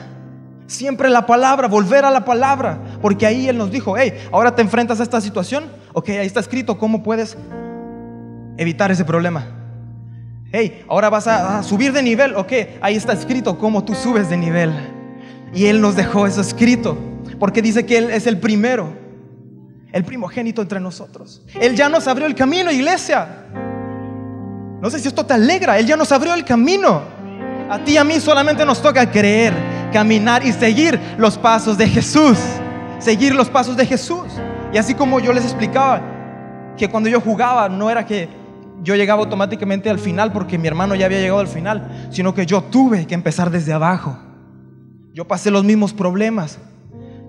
[0.66, 2.79] Siempre la palabra, volver a la palabra.
[3.01, 5.70] Porque ahí Él nos dijo, hey, ahora te enfrentas a esta situación.
[5.94, 7.38] Ok, ahí está escrito cómo puedes
[8.59, 9.46] evitar ese problema.
[10.53, 12.37] Hey, ahora vas a, subir de nivel.
[12.37, 14.75] Ok, ahí está escrito cómo tú subes de nivel.
[15.55, 17.15] Y Él nos dejó eso escrito.
[17.38, 18.92] Porque dice que Él es el primero,
[19.92, 21.42] el primogénito entre nosotros.
[21.61, 23.46] Él ya nos abrió el camino, iglesia.
[24.81, 27.03] No sé si esto te alegra, Él ya nos abrió el camino.
[27.68, 29.53] A ti y a mí solamente nos toca creer,
[29.92, 32.38] caminar y seguir los pasos de Jesús.
[32.99, 34.27] Seguir los pasos de Jesús.
[34.72, 36.03] Y así como yo les explicaba,
[36.77, 38.29] que cuando yo jugaba no era que
[38.83, 42.46] yo llegaba automáticamente al final porque mi hermano ya había llegado al final, sino que
[42.46, 44.18] yo tuve que empezar desde abajo.
[45.12, 46.59] Yo pasé los mismos problemas,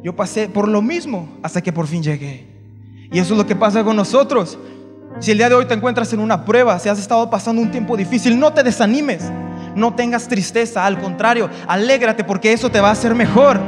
[0.07, 2.47] yo pasé por lo mismo hasta que por fin llegué.
[3.11, 4.57] Y eso es lo que pasa con nosotros.
[5.19, 7.71] Si el día de hoy te encuentras en una prueba, si has estado pasando un
[7.71, 9.29] tiempo difícil, no te desanimes,
[9.75, 13.59] no tengas tristeza, al contrario, alégrate porque eso te va a hacer mejor.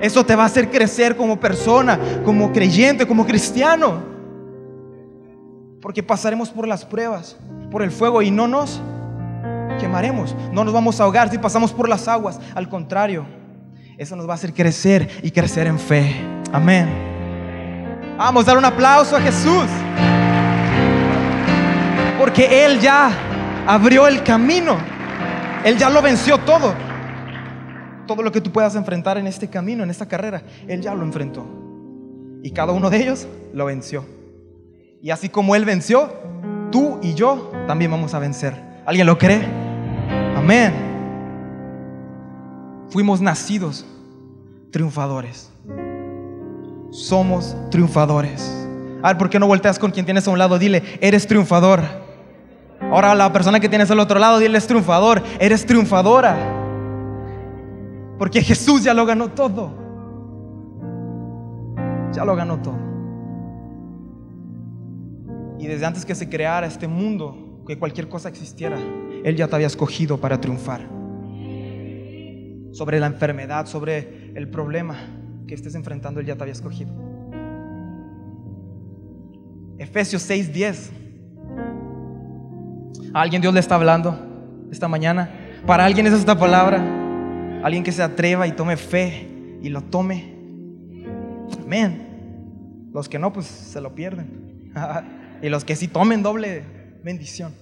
[0.00, 4.02] Eso te va a hacer crecer como persona, como creyente, como cristiano.
[5.82, 7.36] Porque pasaremos por las pruebas,
[7.70, 8.80] por el fuego y no nos
[9.78, 13.43] quemaremos, no nos vamos a ahogar si pasamos por las aguas, al contrario
[13.96, 16.14] eso nos va a hacer crecer y crecer en fe.
[16.52, 16.88] Amén.
[18.16, 19.66] Vamos a dar un aplauso a Jesús.
[22.18, 23.10] Porque Él ya
[23.66, 24.78] abrió el camino.
[25.64, 26.74] Él ya lo venció todo.
[28.06, 31.04] Todo lo que tú puedas enfrentar en este camino, en esta carrera, Él ya lo
[31.04, 31.46] enfrentó.
[32.42, 34.04] Y cada uno de ellos lo venció.
[35.00, 36.12] Y así como Él venció,
[36.70, 38.54] tú y yo también vamos a vencer.
[38.84, 39.46] ¿Alguien lo cree?
[40.36, 40.93] Amén
[42.90, 43.84] fuimos nacidos
[44.70, 45.50] triunfadores.
[46.90, 48.68] Somos triunfadores.
[49.02, 50.58] A ver, ¿por qué no volteas con quien tienes a un lado?
[50.58, 51.82] Dile, eres triunfador.
[52.80, 56.36] Ahora la persona que tienes al otro lado, dile, es triunfador, eres triunfadora.
[58.18, 59.72] Porque Jesús ya lo ganó todo.
[62.12, 62.78] Ya lo ganó todo.
[65.58, 68.78] Y desde antes que se creara este mundo, que cualquier cosa existiera,
[69.24, 71.03] Él ya te había escogido para triunfar
[72.74, 74.96] sobre la enfermedad, sobre el problema
[75.46, 76.92] que estés enfrentando, Él ya te había escogido.
[79.78, 80.90] Efesios 6:10.
[83.12, 84.18] ¿A alguien Dios le está hablando
[84.72, 85.30] esta mañana?
[85.66, 86.82] Para alguien es esta palabra.
[87.62, 89.28] Alguien que se atreva y tome fe
[89.62, 90.34] y lo tome.
[91.62, 92.90] Amén.
[92.92, 94.72] Los que no, pues se lo pierden.
[95.42, 96.64] y los que sí tomen doble
[97.04, 97.54] bendición.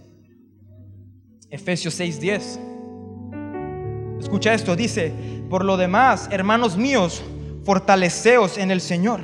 [1.50, 2.71] Efesios 6:10.
[4.22, 5.12] Escucha esto, dice,
[5.50, 7.22] por lo demás, hermanos míos,
[7.64, 9.20] fortaleceos en el Señor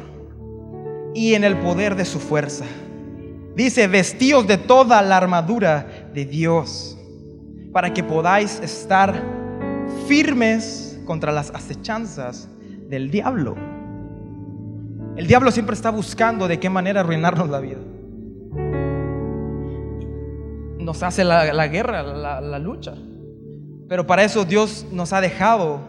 [1.15, 2.65] y en el poder de su fuerza.
[3.55, 6.99] Dice, vestíos de toda la armadura de Dios
[7.73, 9.23] para que podáis estar
[10.09, 12.49] firmes contra las acechanzas
[12.89, 13.57] del diablo.
[15.17, 17.79] El diablo siempre está buscando de qué manera arruinarnos la vida.
[20.81, 22.95] Nos hace la, guerra, la lucha.
[23.88, 25.81] Pero para eso Dios nos ha dejado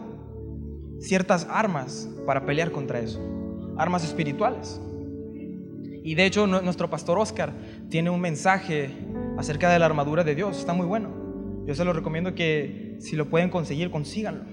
[1.00, 3.20] ciertas armas para pelear contra eso.
[3.76, 4.80] Armas espirituales.
[6.02, 7.52] Y de hecho nuestro pastor Oscar
[7.90, 8.90] tiene un mensaje
[9.36, 10.58] acerca de la armadura de Dios.
[10.58, 11.10] Está muy bueno.
[11.66, 14.44] Yo se lo recomiendo que si lo pueden conseguir, consíganlo.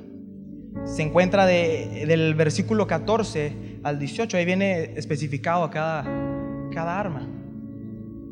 [0.83, 4.37] Se encuentra del versículo 14 al 18.
[4.37, 6.03] Ahí viene especificado a cada,
[6.73, 7.25] cada arma.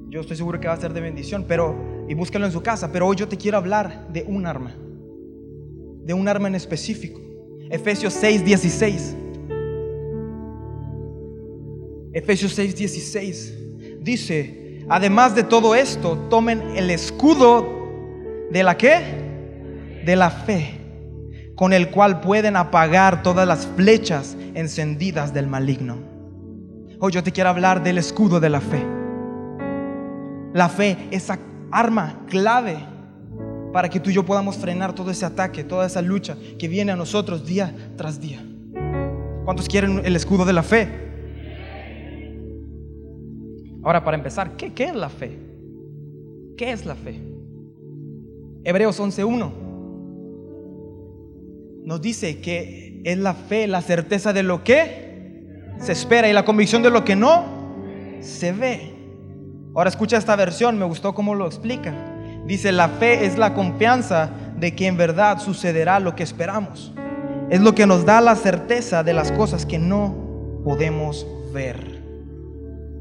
[0.09, 1.75] Yo estoy seguro que va a ser de bendición, pero
[2.07, 2.91] y búsquelo en su casa.
[2.91, 4.75] Pero hoy yo te quiero hablar de un arma
[6.05, 7.19] de un arma en específico.
[7.69, 9.15] Efesios 6, 16.
[12.13, 13.53] Efesios 6, 16.
[14.01, 20.01] Dice, además de todo esto, tomen el escudo de la qué?
[20.05, 20.81] De la fe.
[21.55, 25.95] con el cual pueden apagar todas las flechas encendidas del maligno.
[26.99, 28.85] Hoy yo te quiero hablar del escudo de la fe.
[30.53, 31.39] La fe, esa
[31.71, 32.77] arma clave
[33.75, 36.93] para que tú y yo podamos frenar todo ese ataque, toda esa lucha que viene
[36.93, 38.41] a nosotros día tras día.
[39.43, 40.87] ¿Cuántos quieren el escudo de la fe?
[43.83, 45.37] Ahora, para empezar, ¿qué, es la fe?
[46.55, 47.21] ¿Qué es la fe?
[48.63, 49.51] Hebreos 11.1
[51.83, 56.45] nos dice que es la fe, la certeza de lo que se espera y la
[56.45, 57.43] convicción de lo que no
[58.21, 58.93] se ve.
[59.75, 62.14] Ahora escucha esta versión, me gustó cómo lo explica.
[62.45, 66.93] Dice, la fe es la confianza de que en verdad sucederá lo que esperamos.
[67.49, 72.03] Es lo que nos da la certeza de las cosas que no podemos ver.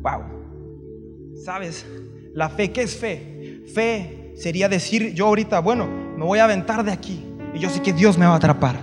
[0.03, 1.35] Wow.
[1.45, 1.85] ¿Sabes?
[2.33, 3.63] La fe, ¿qué es fe?
[3.73, 7.81] Fe sería decir yo ahorita, bueno, me voy a aventar de aquí y yo sé
[7.83, 8.77] que Dios me va a atrapar.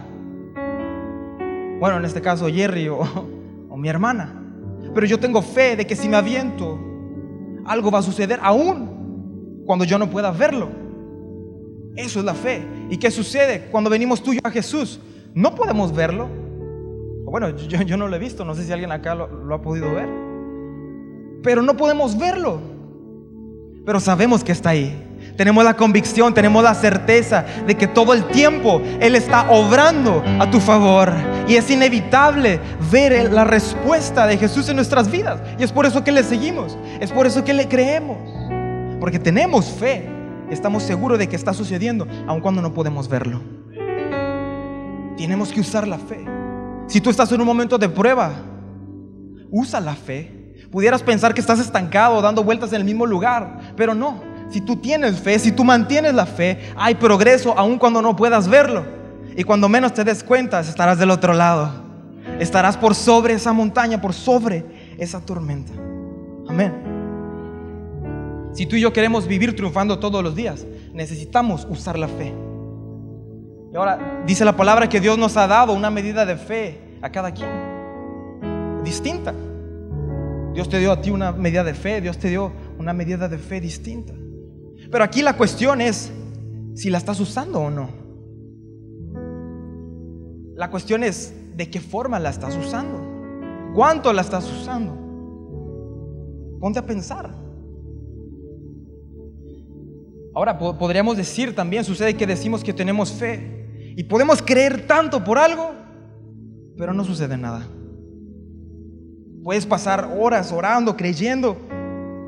[1.80, 3.00] Bueno, en este caso Jerry o,
[3.70, 4.38] o mi hermana.
[4.94, 6.80] Pero yo tengo fe de que si me aviento,
[7.66, 8.91] algo va a suceder aún
[9.66, 10.70] cuando yo no pueda verlo.
[11.96, 12.66] Eso es la fe.
[12.90, 15.00] ¿Y qué sucede cuando venimos tú y yo a Jesús?
[15.34, 16.30] No podemos verlo.
[17.26, 20.10] Bueno, yo, no lo he visto, no sé si alguien acá lo ha podido ver.
[21.44, 22.60] Pero no podemos verlo.
[23.86, 25.08] Pero sabemos que está ahí.
[25.36, 30.50] Tenemos la convicción, tenemos la certeza de que todo el tiempo Él está obrando a
[30.52, 31.12] tu favor.
[31.48, 32.60] Y es inevitable
[32.92, 35.42] ver la respuesta de Jesús en nuestras vidas.
[35.58, 36.78] Y es por eso que le seguimos.
[37.00, 38.18] Es por eso que le creemos.
[39.02, 40.08] Porque tenemos fe.
[40.52, 43.42] Estamos seguros de que está sucediendo, aun cuando no podemos verlo.
[45.18, 46.24] Tenemos que usar la fe.
[46.88, 48.32] Si tú estás en un momento de prueba,
[49.50, 50.56] usa la fe.
[50.70, 54.22] Pudieras pensar que estás estancado, dando vueltas en el mismo lugar, pero no.
[54.50, 58.48] Si tú tienes fe, si tú mantienes la fe, hay progreso aun cuando no puedas
[58.48, 58.86] verlo.
[59.36, 61.72] Y cuando menos te des cuenta, estarás del otro lado.
[62.40, 65.72] Estarás por sobre esa montaña, por sobre esa tormenta.
[66.48, 66.91] Amén.
[68.54, 72.34] Si tú y yo queremos vivir triunfando todos los días, necesitamos usar la fe.
[73.72, 77.10] Y ahora dice la palabra que Dios nos ha dado una medida de fe a
[77.10, 77.50] cada quien.
[78.84, 79.34] Distinta.
[80.54, 83.38] Dios te dio a ti una medida de fe, Dios te dio una medida de
[83.38, 84.14] fe distinta.
[84.92, 86.12] Pero aquí la cuestión es
[86.74, 87.90] si la estás usando o no.
[90.56, 93.00] La cuestión es de qué forma la estás usando.
[93.74, 94.98] ¿Cuánto la estás usando?
[96.60, 97.41] Ponte a pensar.
[100.34, 105.38] Ahora podríamos decir también, sucede que decimos que tenemos fe y podemos creer tanto por
[105.38, 105.72] algo,
[106.78, 107.68] pero no sucede nada.
[109.44, 111.58] Puedes pasar horas orando, creyendo,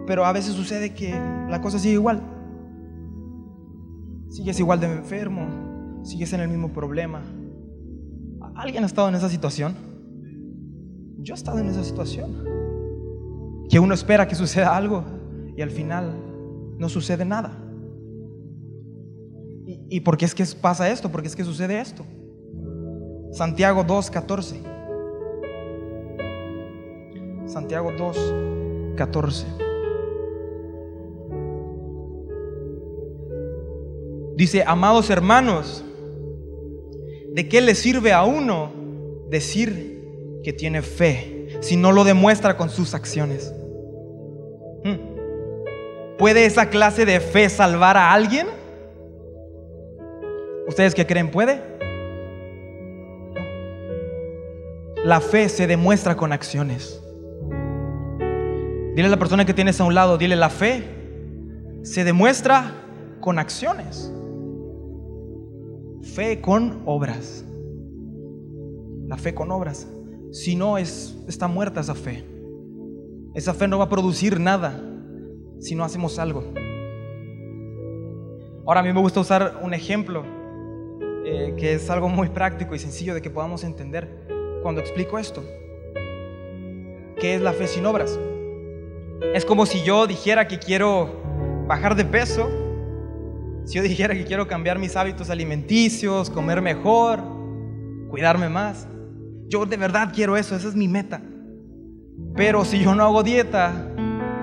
[0.05, 1.11] pero a veces sucede que
[1.49, 2.21] la cosa sigue igual.
[4.29, 7.21] Sigues igual de enfermo, sigues en el mismo problema.
[8.55, 9.75] ¿Alguien ha estado en esa situación?
[11.19, 12.43] Yo he estado en esa situación.
[13.69, 15.05] Que uno espera que suceda algo
[15.55, 16.13] y al final
[16.77, 17.62] no sucede nada.
[19.65, 21.09] ¿Y, por qué es que pasa esto?
[21.09, 22.05] ¿Por qué es que sucede esto?
[23.31, 24.73] Santiago 2.14.
[27.47, 29.45] Santiago 2.14.
[34.35, 35.85] Dice, amados hermanos,
[37.31, 38.71] ¿de qué le sirve a uno
[39.29, 43.53] decir que tiene fe si no lo demuestra con sus acciones?
[44.83, 44.97] Hmm.
[46.17, 48.62] ¿Puede esa clase de fe salvar a alguien?
[50.67, 51.29] ¿Ustedes qué creen?
[51.29, 51.61] ¿Puede?
[55.03, 57.01] La fe se demuestra con acciones.
[58.95, 60.83] Dile a la persona que tienes a un lado, dile, la fe
[61.81, 62.71] se demuestra
[63.19, 64.13] con acciones.
[66.03, 67.43] Fe con obras.
[69.07, 69.87] La fe con obras.
[70.31, 72.23] Si no, es, está muerta esa fe.
[73.33, 74.81] Esa fe no va a producir nada
[75.59, 76.43] si no hacemos algo.
[78.65, 80.23] Ahora a mí me gusta usar un ejemplo
[81.25, 84.07] eh, que es algo muy práctico y sencillo de que podamos entender
[84.61, 85.43] cuando explico esto.
[87.19, 88.19] ¿Qué es la fe sin obras?
[89.33, 91.21] Es como si yo dijera que quiero
[91.67, 92.49] bajar de peso
[93.65, 97.19] si yo dijera que quiero cambiar mis hábitos alimenticios, comer mejor,
[98.09, 98.87] cuidarme más,
[99.47, 101.21] yo de verdad quiero eso, esa es mi meta.
[102.35, 103.71] Pero si yo no hago dieta,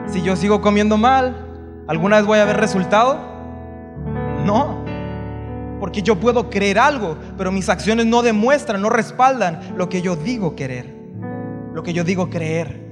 [0.06, 3.18] si yo sigo comiendo mal, ¿alguna vez voy a ver resultado?
[4.46, 4.79] No.
[5.80, 10.14] Porque yo puedo creer algo, pero mis acciones no demuestran, no respaldan lo que yo
[10.14, 10.94] digo querer,
[11.72, 12.86] lo que yo digo creer.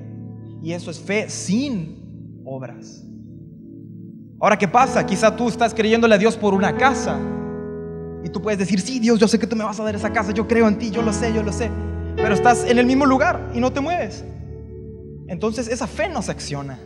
[0.63, 3.05] Y eso es fe sin obras.
[4.41, 5.05] Ahora, ¿qué pasa?
[5.05, 7.19] Quizá tú estás creyéndole a Dios por una casa
[8.25, 10.13] Y tú puedes decir, sí, Dios, yo sé que tú me vas a dar esa
[10.13, 11.71] casa, yo creo en ti, yo lo sé, yo lo sé.
[12.17, 14.25] Pero estás en el mismo lugar y no te mueves.
[15.29, 16.79] Entonces esa fe no se acciona.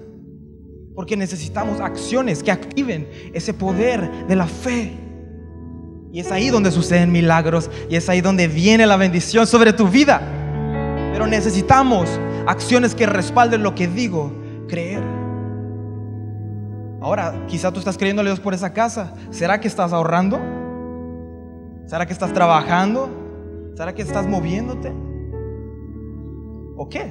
[0.94, 4.92] Porque necesitamos acciones que activen ese poder de la fe.
[6.12, 9.88] Y es ahí donde suceden milagros y es ahí donde viene la bendición sobre tu
[9.88, 10.20] vida.
[11.12, 14.30] Pero necesitamos acciones que respalden lo que digo,
[14.68, 15.02] creer.
[17.00, 19.14] Ahora, quizá tú estás creyéndole a Dios por esa casa.
[19.30, 20.38] ¿Será que estás ahorrando?
[21.86, 23.72] ¿Será que estás trabajando?
[23.74, 24.92] ¿Será que estás moviéndote?
[26.76, 27.10] ¿O qué?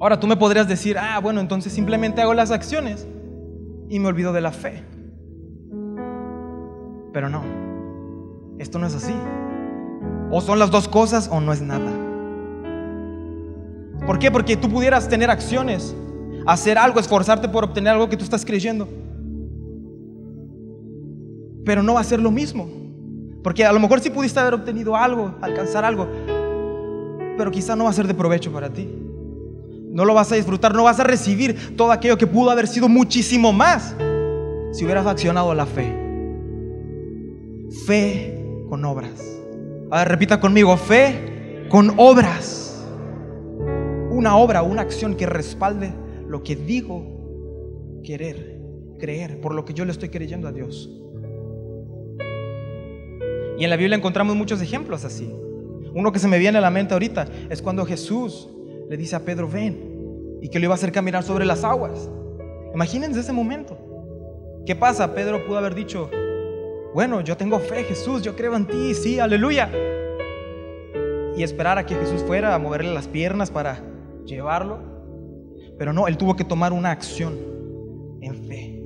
[0.00, 3.06] Ahora tú me podrías decir, ah, bueno, entonces simplemente hago las acciones
[3.88, 4.82] y me olvido de la fe.
[7.12, 7.42] Pero no,
[8.58, 9.14] esto no es así.
[10.30, 11.90] O son las dos cosas o no es nada.
[14.06, 14.30] ¿Por qué?
[14.30, 15.94] Porque tú pudieras tener acciones,
[16.46, 18.88] hacer algo, esforzarte por obtener algo que tú estás creyendo.
[21.64, 22.68] Pero no va a ser lo mismo.
[23.42, 26.06] Porque a lo mejor sí pudiste haber obtenido algo, alcanzar algo,
[27.38, 28.88] pero quizá no va a ser de provecho para ti.
[29.90, 32.88] No lo vas a disfrutar, no vas a recibir todo aquello que pudo haber sido
[32.88, 33.94] muchísimo más
[34.72, 35.99] si hubieras accionado la fe.
[37.86, 39.40] Fe con obras.
[39.90, 42.84] A ver, repita conmigo, fe con obras.
[44.10, 45.92] Una obra, una acción que respalde
[46.26, 48.60] lo que digo querer,
[48.98, 50.90] creer, por lo que yo le estoy creyendo a Dios.
[53.58, 55.32] Y en la Biblia encontramos muchos ejemplos así.
[55.94, 58.48] Uno que se me viene a la mente ahorita es cuando Jesús
[58.88, 62.10] le dice a Pedro, ven, y que lo iba a hacer caminar sobre las aguas.
[62.74, 63.76] Imagínense ese momento.
[64.64, 65.14] ¿Qué pasa?
[65.14, 66.10] Pedro pudo haber dicho,
[66.94, 69.70] bueno, yo tengo fe, Jesús, yo creo en ti, sí, aleluya.
[71.36, 73.82] Y esperar a que Jesús fuera a moverle las piernas para
[74.24, 74.78] llevarlo.
[75.78, 77.38] Pero no, él tuvo que tomar una acción
[78.20, 78.82] en fe.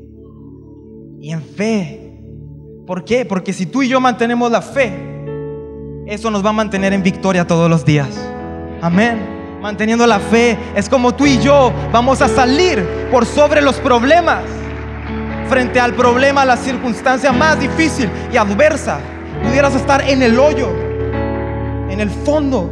[1.20, 2.20] Y en fe.
[2.86, 3.24] ¿Por qué?
[3.24, 4.92] Porque si tú y yo mantenemos la fe,
[6.06, 8.30] eso nos va a mantener en victoria todos los días.
[8.82, 9.34] Amén
[9.64, 10.58] manteniendo la fe.
[10.76, 14.42] Es como tú y yo vamos a salir por sobre los problemas.
[15.48, 18.98] Frente al problema, la circunstancia más difícil y adversa.
[19.42, 20.68] Pudieras estar en el hoyo,
[21.90, 22.70] en el fondo.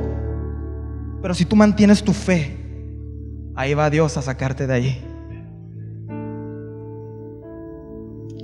[1.21, 2.57] Pero si tú mantienes tu fe,
[3.55, 5.05] ahí va Dios a sacarte de ahí.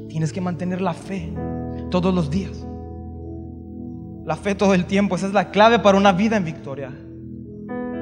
[0.09, 1.33] Tienes que mantener la fe
[1.91, 2.67] todos los días.
[4.25, 6.93] La fe todo el tiempo, esa es la clave para una vida en victoria.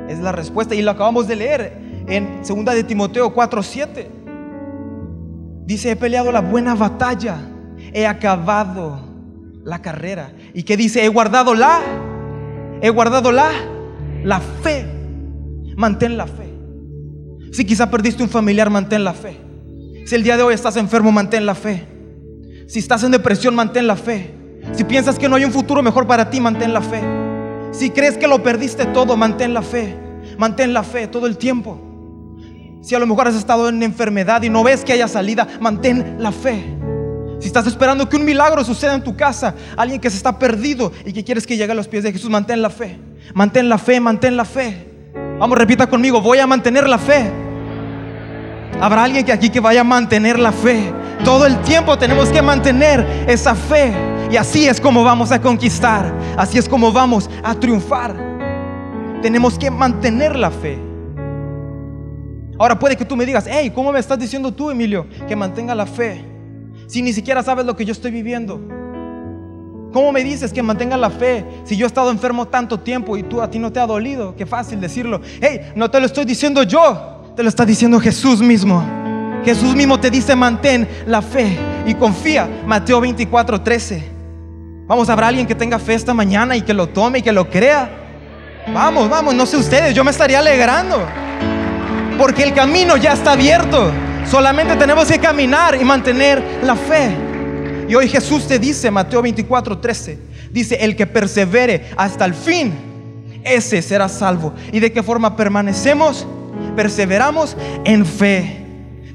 [0.09, 4.26] Es la respuesta y lo acabamos de leer en 2 de Timoteo 4:7.
[5.67, 7.39] Dice, he peleado la buena batalla,
[7.93, 9.01] he acabado
[9.65, 10.33] la carrera.
[10.55, 11.05] ¿Y qué dice?
[11.05, 11.81] He guardado la,
[12.81, 13.51] he guardado la,
[14.23, 14.87] la fe.
[15.77, 16.55] Mantén la fe.
[17.53, 19.37] Si quizá perdiste un familiar, mantén la fe.
[20.07, 21.85] Si el día de hoy estás enfermo, mantén la fe.
[22.69, 24.35] Si estás en depresión, mantén la fe.
[24.73, 27.01] Si piensas que no hay un futuro mejor para ti, mantén la fe.
[27.73, 29.97] Si crees que lo perdiste todo, mantén la fe.
[30.39, 31.86] Mantén la fe todo el tiempo.
[32.81, 36.17] Si a lo mejor has estado en enfermedad y no ves que haya salida, mantén
[36.19, 36.77] la fe.
[37.39, 40.93] Si estás esperando que un milagro suceda en tu casa, alguien que se está perdido
[41.05, 42.99] y que quieres que llegue a los pies de Jesús, mantén la fe.
[43.35, 44.87] Mantén la fe, mantén la fe.
[45.39, 47.31] Vamos, repita conmigo, voy a mantener la fe.
[48.81, 50.93] Habrá alguien que aquí que vaya a mantener la fe.
[51.25, 53.93] Todo el tiempo tenemos que mantener esa fe.
[54.31, 56.13] Y así es como vamos a conquistar.
[56.37, 58.15] Así es como vamos a triunfar.
[59.23, 60.86] Tenemos que mantener la fe.
[62.59, 65.75] Ahora puede que tú me digas, hey, ¿cómo me estás diciendo tú, Emilio, que mantenga
[65.75, 66.25] la fe?
[66.87, 68.61] Si ni siquiera sabes lo que yo estoy viviendo.
[69.93, 73.23] ¿Cómo me dices que mantenga la fe si yo he estado enfermo tanto tiempo y
[73.23, 74.35] tú a ti no te ha dolido?
[74.37, 75.21] Qué fácil decirlo.
[75.41, 78.85] Hey, no te lo estoy diciendo yo, te lo está diciendo Jesús mismo.
[79.45, 82.49] Jesús mismo te dice mantén la fe y confía.
[82.67, 84.17] Mateo 24, 13.
[84.87, 87.49] Vamos, habrá alguien que tenga fe esta mañana y que lo tome y que lo
[87.49, 87.89] crea.
[88.73, 90.99] Vamos, vamos, no sé ustedes, yo me estaría alegrando.
[92.19, 93.93] Porque el camino ya está abierto.
[94.31, 97.15] Solamente tenemos que caminar y mantener la fe.
[97.89, 100.19] Y hoy Jesús te dice, Mateo 24, 13,
[100.51, 102.73] dice, el que persevere hasta el fin,
[103.45, 104.55] ese será salvo.
[104.73, 106.27] ¿Y de qué forma permanecemos?
[106.75, 108.63] Perseveramos en fe.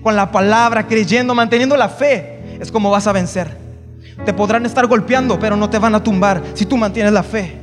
[0.01, 2.39] Con la palabra, creyendo, manteniendo la fe.
[2.59, 3.57] Es como vas a vencer.
[4.25, 7.60] Te podrán estar golpeando, pero no te van a tumbar si tú mantienes la fe.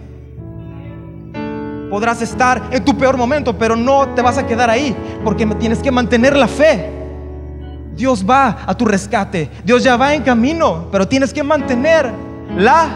[1.91, 5.79] Podrás estar en tu peor momento, pero no te vas a quedar ahí, porque tienes
[5.79, 6.91] que mantener la fe.
[7.95, 12.11] Dios va a tu rescate, Dios ya va en camino, pero tienes que mantener
[12.57, 12.89] la,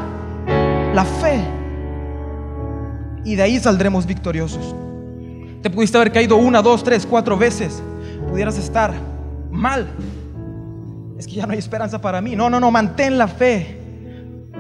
[0.95, 1.40] la fe.
[3.24, 4.74] Y de ahí saldremos victoriosos.
[5.62, 7.82] Te pudiste haber caído una, dos, tres, cuatro veces.
[8.28, 8.93] Pudieras estar
[9.51, 9.88] mal,
[11.18, 12.34] es que ya no hay esperanza para mí.
[12.34, 13.81] No, no, no, mantén la fe.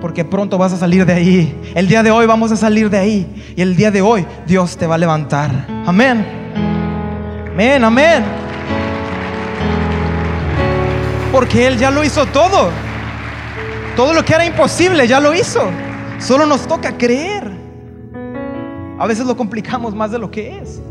[0.02, 1.72] Porque pronto vas a salir de ahí.
[1.76, 3.54] El día de hoy vamos a salir de ahí.
[3.56, 5.68] Y el día de hoy Dios te va a levantar.
[5.86, 6.26] Amén.
[7.52, 8.24] Amén, amén.
[11.30, 12.70] Porque Él ya lo hizo todo.
[13.94, 15.62] Todo lo que era imposible ya lo hizo.
[16.18, 17.52] Solo nos toca creer.
[18.98, 20.82] A veces lo complicamos más de lo que es.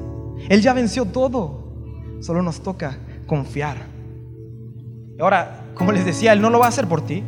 [0.48, 1.74] Él ya venció todo.
[2.22, 2.98] Solo nos toca
[3.28, 3.76] confiar.
[5.20, 7.26] Ahora, como les decía, Él no lo va a hacer por ti.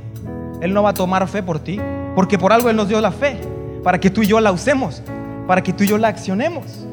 [0.63, 1.77] Él no va a tomar fe por ti.
[2.15, 3.37] Porque por algo Él nos dio la fe.
[3.83, 5.03] Para que tú y yo la usemos.
[5.45, 6.87] Para que tú y yo la accionemos.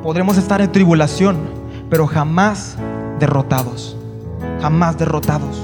[0.00, 1.36] Podremos estar en tribulación,
[1.90, 2.76] pero jamás
[3.18, 3.96] derrotados.
[4.62, 5.60] Jamás derrotados.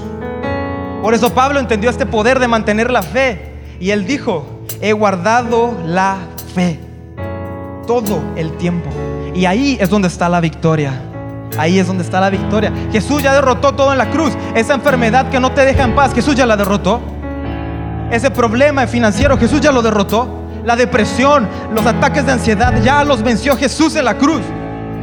[1.01, 3.53] Por eso Pablo entendió este poder de mantener la fe.
[3.79, 4.45] Y él dijo,
[4.81, 6.17] he guardado la
[6.53, 6.77] fe
[7.87, 8.89] todo el tiempo.
[9.33, 11.10] Y ahí es donde está la victoria.
[11.57, 12.71] Ahí es donde está la victoria.
[12.91, 14.33] Jesús ya derrotó todo en la cruz.
[14.55, 17.01] Esa enfermedad que no te deja en paz, Jesús ya la derrotó.
[18.11, 20.39] Ese problema financiero, Jesús ya lo derrotó.
[20.63, 24.41] La depresión, los ataques de ansiedad, ya los venció Jesús en la cruz.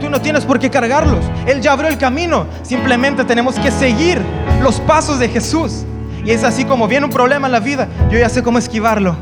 [0.00, 1.24] Tú no tienes por qué cargarlos.
[1.46, 2.46] Él ya abrió el camino.
[2.62, 4.20] Simplemente tenemos que seguir
[4.62, 5.84] los pasos de Jesús.
[6.24, 9.16] Y es así como viene un problema en la vida, yo ya sé cómo esquivarlo.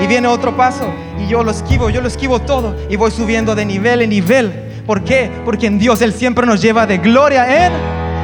[0.00, 0.84] Y viene otro paso
[1.18, 4.71] y yo lo esquivo, yo lo esquivo todo y voy subiendo de nivel en nivel.
[4.86, 5.30] ¿Por qué?
[5.44, 7.68] Porque en Dios Él siempre nos lleva de gloria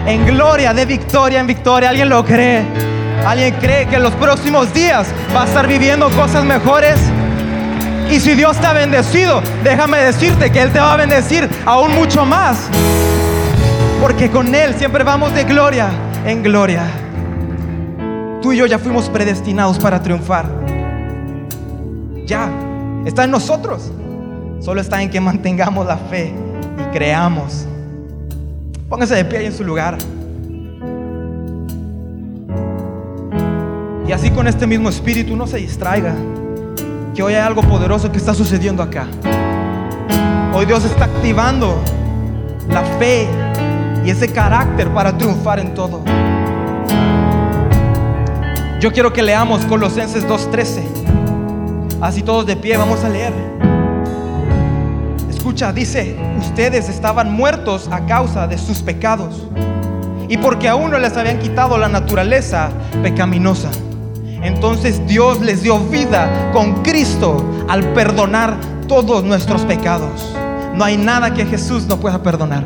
[0.06, 1.90] en, gloria, de victoria en victoria.
[1.90, 2.64] ¿Alguien lo cree?
[3.24, 6.98] ¿Alguien cree que en los próximos días va a estar viviendo cosas mejores?
[8.10, 11.94] Y si Dios te ha bendecido, déjame decirte que Él te va a bendecir aún
[11.94, 12.68] mucho más.
[14.00, 15.88] Porque con Él siempre vamos de gloria
[16.26, 16.82] en gloria.
[18.42, 20.46] Tú y yo ya fuimos predestinados para triunfar.
[22.26, 22.50] Ya,
[23.04, 23.92] está en nosotros.
[24.60, 26.34] Solo está en que mantengamos la fe
[26.78, 27.66] y creamos.
[28.88, 29.98] Póngase de pie ahí en su lugar.
[34.06, 36.14] Y así con este mismo espíritu no se distraiga.
[37.14, 39.06] Que hoy hay algo poderoso que está sucediendo acá.
[40.54, 41.82] Hoy Dios está activando
[42.68, 43.28] la fe
[44.04, 46.02] y ese carácter para triunfar en todo.
[48.80, 51.98] Yo quiero que leamos Colosenses 2.13.
[52.00, 53.32] Así todos de pie vamos a leer.
[55.48, 59.48] Escucha, dice, ustedes estaban muertos a causa de sus pecados
[60.28, 62.68] y porque aún no les habían quitado la naturaleza
[63.02, 63.70] pecaminosa.
[64.42, 70.36] Entonces Dios les dio vida con Cristo al perdonar todos nuestros pecados.
[70.74, 72.64] No hay nada que Jesús no pueda perdonar.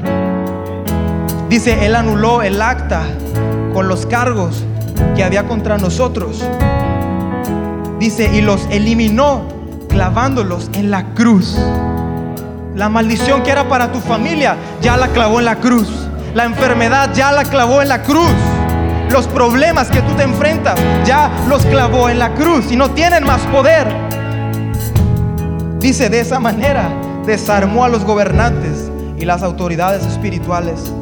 [1.48, 3.04] Dice, Él anuló el acta
[3.72, 4.64] con los cargos
[5.14, 6.42] que había contra nosotros.
[8.00, 9.42] Dice, y los eliminó
[9.88, 11.56] clavándolos en la cruz.
[12.74, 15.88] La maldición que era para tu familia ya la clavó en la cruz.
[16.34, 18.32] La enfermedad ya la clavó en la cruz.
[19.10, 23.24] Los problemas que tú te enfrentas ya los clavó en la cruz y no tienen
[23.24, 23.86] más poder.
[25.78, 26.88] Dice de esa manera,
[27.26, 30.92] desarmó a los gobernantes y las autoridades espirituales.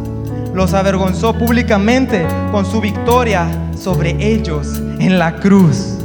[0.52, 3.46] Los avergonzó públicamente con su victoria
[3.78, 5.98] sobre ellos en la cruz.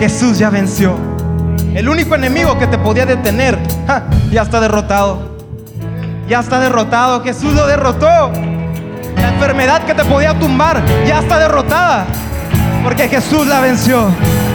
[0.00, 1.11] Jesús ya venció.
[1.74, 3.58] El único enemigo que te podía detener
[4.30, 5.38] ya está derrotado.
[6.28, 7.22] Ya está derrotado.
[7.24, 8.30] Jesús lo derrotó.
[9.16, 12.04] La enfermedad que te podía tumbar ya está derrotada.
[12.84, 14.08] Porque Jesús la venció.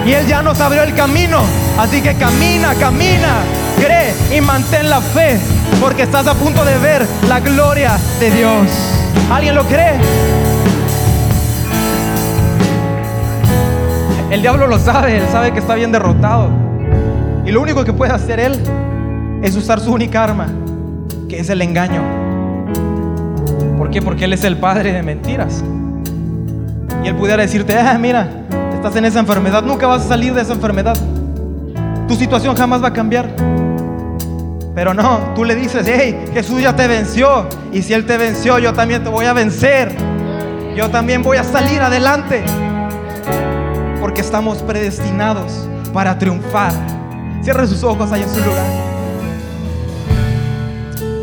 [0.05, 1.41] Y Él ya nos abrió el camino.
[1.79, 3.37] Así que camina, camina.
[3.77, 5.39] Cree y mantén la fe.
[5.81, 8.67] Porque estás a punto de ver la gloria de Dios.
[9.31, 9.95] ¿Alguien lo cree?
[14.29, 16.66] El diablo lo sabe, él sabe que está bien derrotado.
[17.47, 18.61] Y lo único que puede hacer él
[19.41, 20.47] es usar su única arma,
[21.29, 22.01] que es el engaño.
[23.77, 24.01] ¿Por qué?
[24.01, 25.63] Porque él es el padre de mentiras.
[27.05, 28.27] Y él pudiera decirte, ah, mira,
[28.73, 30.97] estás en esa enfermedad, nunca vas a salir de esa enfermedad.
[32.09, 33.33] Tu situación jamás va a cambiar.
[34.75, 37.47] Pero no, tú le dices, hey, Jesús ya te venció.
[37.71, 39.95] Y si Él te venció, yo también te voy a vencer.
[40.75, 42.43] Yo también voy a salir adelante
[44.01, 46.96] porque estamos predestinados para triunfar.
[47.47, 48.65] Cierre sus ojos ahí en su lugar.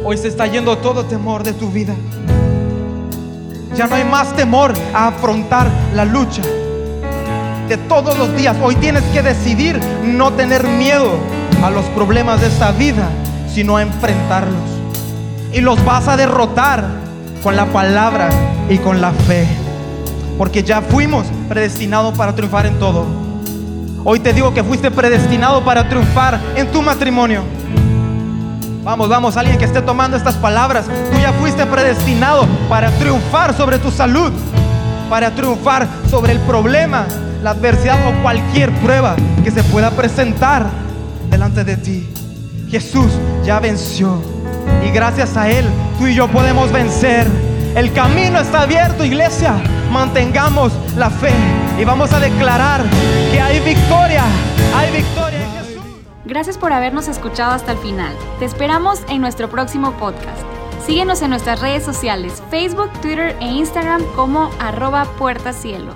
[0.05, 1.95] Hoy se está yendo todo temor de tu vida.
[3.77, 6.41] Ya no hay más temor a afrontar la lucha
[7.69, 8.57] de todos los días.
[8.63, 11.11] Hoy tienes que decidir no tener miedo
[11.63, 13.07] a los problemas de esta vida,
[13.47, 14.63] sino a enfrentarlos.
[15.53, 16.87] Y los vas a derrotar
[17.43, 18.31] con la palabra
[18.71, 19.47] y con la fe
[20.39, 23.24] porque ya fuimos predestinados para triunfar en todo.
[24.07, 27.43] Hoy te digo que fuiste predestinado para triunfar en tu matrimonio.
[28.83, 30.85] Vamos, vamos, alguien que esté tomando estas palabras.
[31.11, 34.31] Tú ya fuiste predestinado para triunfar sobre tu salud,
[35.09, 37.07] para triunfar sobre el problema
[37.43, 40.67] la adversidad o cualquier prueba que se pueda presentar
[41.31, 42.07] delante de ti.
[42.71, 43.11] Jesús
[43.43, 44.21] ya venció
[44.87, 45.65] y gracias a Él
[45.99, 47.27] tú y yo podemos vencer.
[47.75, 49.55] El camino está abierto, iglesia.
[49.91, 51.33] Mantengamos la fe
[51.79, 52.85] y vamos a declarar
[53.33, 54.25] que hay victoria,
[54.75, 55.83] hay victoria en Jesús.
[56.25, 58.15] Gracias por habernos escuchado hasta el final.
[58.39, 60.43] Te esperamos en nuestro próximo podcast.
[60.87, 65.95] Síguenos en nuestras redes sociales, Facebook, Twitter e Instagram como arroba puertacielo.